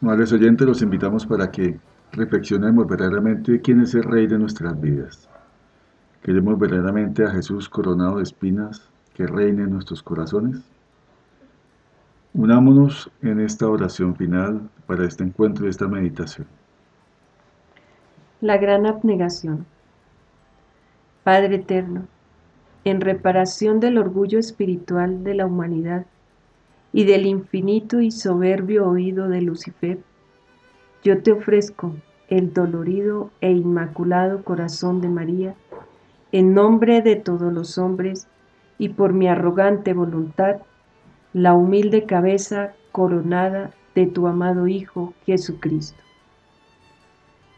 Amables 0.00 0.32
oyentes, 0.32 0.66
los 0.66 0.82
invitamos 0.82 1.26
para 1.26 1.50
que 1.50 1.78
reflexionemos 2.12 2.86
verdaderamente 2.86 3.60
quién 3.60 3.80
es 3.80 3.94
el 3.94 4.04
Rey 4.04 4.26
de 4.26 4.38
nuestras 4.38 4.80
vidas. 4.80 5.28
Queremos 6.22 6.58
verdaderamente 6.58 7.24
a 7.24 7.30
Jesús 7.30 7.68
coronado 7.68 8.16
de 8.16 8.22
espinas 8.22 8.88
que 9.18 9.26
reine 9.26 9.64
en 9.64 9.70
nuestros 9.70 10.00
corazones? 10.00 10.60
Unámonos 12.34 13.10
en 13.20 13.40
esta 13.40 13.68
oración 13.68 14.14
final 14.14 14.70
para 14.86 15.04
este 15.04 15.24
encuentro 15.24 15.66
y 15.66 15.70
esta 15.70 15.88
meditación. 15.88 16.46
La 18.40 18.56
gran 18.58 18.86
abnegación. 18.86 19.66
Padre 21.24 21.56
eterno, 21.56 22.06
en 22.84 23.00
reparación 23.00 23.80
del 23.80 23.98
orgullo 23.98 24.38
espiritual 24.38 25.24
de 25.24 25.34
la 25.34 25.46
humanidad 25.46 26.06
y 26.92 27.04
del 27.04 27.26
infinito 27.26 28.00
y 28.00 28.10
soberbio 28.10 28.88
oído 28.88 29.28
de 29.28 29.42
Lucifer, 29.42 29.98
yo 31.02 31.22
te 31.22 31.32
ofrezco 31.32 31.94
el 32.28 32.52
dolorido 32.52 33.30
e 33.40 33.50
inmaculado 33.50 34.42
corazón 34.44 35.00
de 35.00 35.08
María, 35.08 35.54
en 36.32 36.54
nombre 36.54 37.00
de 37.00 37.16
todos 37.16 37.52
los 37.52 37.78
hombres 37.78 38.28
y 38.78 38.90
por 38.90 39.12
mi 39.12 39.28
arrogante 39.28 39.94
voluntad, 39.94 40.56
la 41.32 41.54
humilde 41.54 42.04
cabeza 42.04 42.74
coronada 42.92 43.70
de 43.94 44.06
tu 44.06 44.26
amado 44.26 44.66
Hijo 44.66 45.14
Jesucristo. 45.24 46.02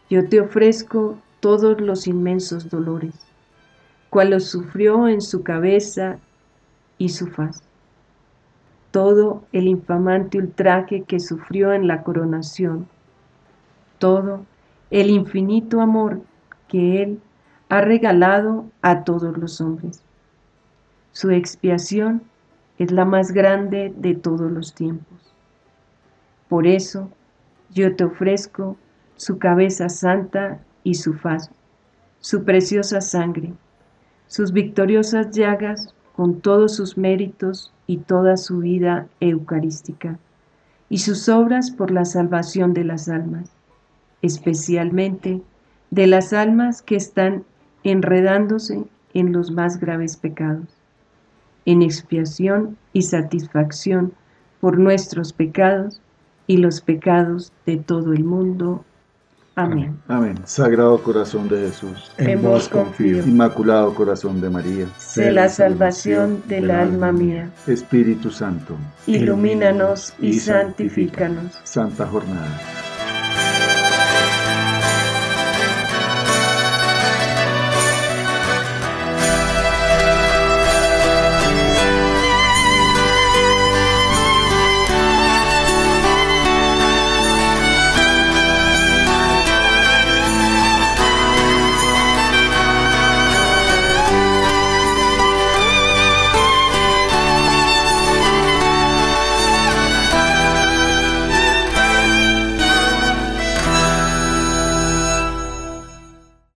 Yo 0.09 0.27
te 0.27 0.41
ofrezco 0.41 1.17
todos 1.39 1.79
los 1.81 2.07
inmensos 2.07 2.69
dolores, 2.69 3.15
cual 4.09 4.31
los 4.31 4.45
sufrió 4.45 5.07
en 5.07 5.21
su 5.21 5.43
cabeza 5.43 6.19
y 6.97 7.09
su 7.09 7.27
faz, 7.27 7.63
todo 8.91 9.43
el 9.51 9.67
infamante 9.67 10.37
ultraje 10.37 11.03
que 11.03 11.19
sufrió 11.19 11.73
en 11.73 11.87
la 11.87 12.03
coronación, 12.03 12.87
todo 13.97 14.45
el 14.89 15.09
infinito 15.09 15.81
amor 15.81 16.21
que 16.67 17.01
Él 17.01 17.19
ha 17.69 17.81
regalado 17.81 18.65
a 18.81 19.03
todos 19.03 19.37
los 19.37 19.61
hombres 19.61 20.03
su 21.11 21.29
expiación 21.29 22.23
es 22.77 22.91
la 22.91 23.05
más 23.05 23.31
grande 23.31 23.93
de 23.95 24.15
todos 24.15 24.49
los 24.49 24.73
tiempos. 24.73 25.33
Por 26.47 26.67
eso 26.67 27.09
yo 27.69 27.95
te 27.95 28.05
ofrezco 28.05 28.77
su 29.15 29.37
cabeza 29.37 29.89
santa 29.89 30.61
y 30.83 30.95
su 30.95 31.13
faz, 31.13 31.51
su 32.19 32.43
preciosa 32.43 33.01
sangre, 33.01 33.53
sus 34.27 34.51
victoriosas 34.51 35.31
llagas 35.31 35.93
con 36.15 36.39
todos 36.39 36.75
sus 36.75 36.97
méritos 36.97 37.73
y 37.91 37.97
toda 37.97 38.37
su 38.37 38.59
vida 38.59 39.07
eucarística, 39.19 40.17
y 40.89 40.99
sus 40.99 41.29
obras 41.29 41.71
por 41.71 41.91
la 41.91 42.05
salvación 42.05 42.73
de 42.73 42.83
las 42.83 43.09
almas, 43.09 43.49
especialmente 44.21 45.41
de 45.89 46.07
las 46.07 46.33
almas 46.33 46.81
que 46.81 46.95
están 46.95 47.43
enredándose 47.83 48.83
en 49.13 49.33
los 49.33 49.51
más 49.51 49.79
graves 49.79 50.15
pecados 50.17 50.81
en 51.65 51.81
expiación 51.81 52.77
y 52.93 53.03
satisfacción 53.03 54.13
por 54.59 54.77
nuestros 54.79 55.33
pecados 55.33 56.01
y 56.47 56.57
los 56.57 56.81
pecados 56.81 57.51
de 57.65 57.77
todo 57.77 58.13
el 58.13 58.23
mundo. 58.23 58.83
Amén. 59.55 59.99
Amén. 60.07 60.35
Sagrado 60.45 60.97
corazón 61.03 61.49
de 61.49 61.67
Jesús, 61.67 62.11
en 62.17 62.41
vos 62.41 62.69
confío. 62.69 63.19
Inmaculado 63.19 63.93
corazón 63.93 64.39
de 64.39 64.49
María, 64.49 64.87
sé 64.97 65.31
la 65.31 65.49
salvación 65.49 66.41
del 66.47 66.71
alma 66.71 67.11
mía. 67.11 67.51
Espíritu 67.67 68.31
Santo, 68.31 68.77
ilumínanos 69.07 70.13
y 70.19 70.39
santifícanos. 70.39 71.59
Santa 71.63 72.07
jornada. 72.07 72.80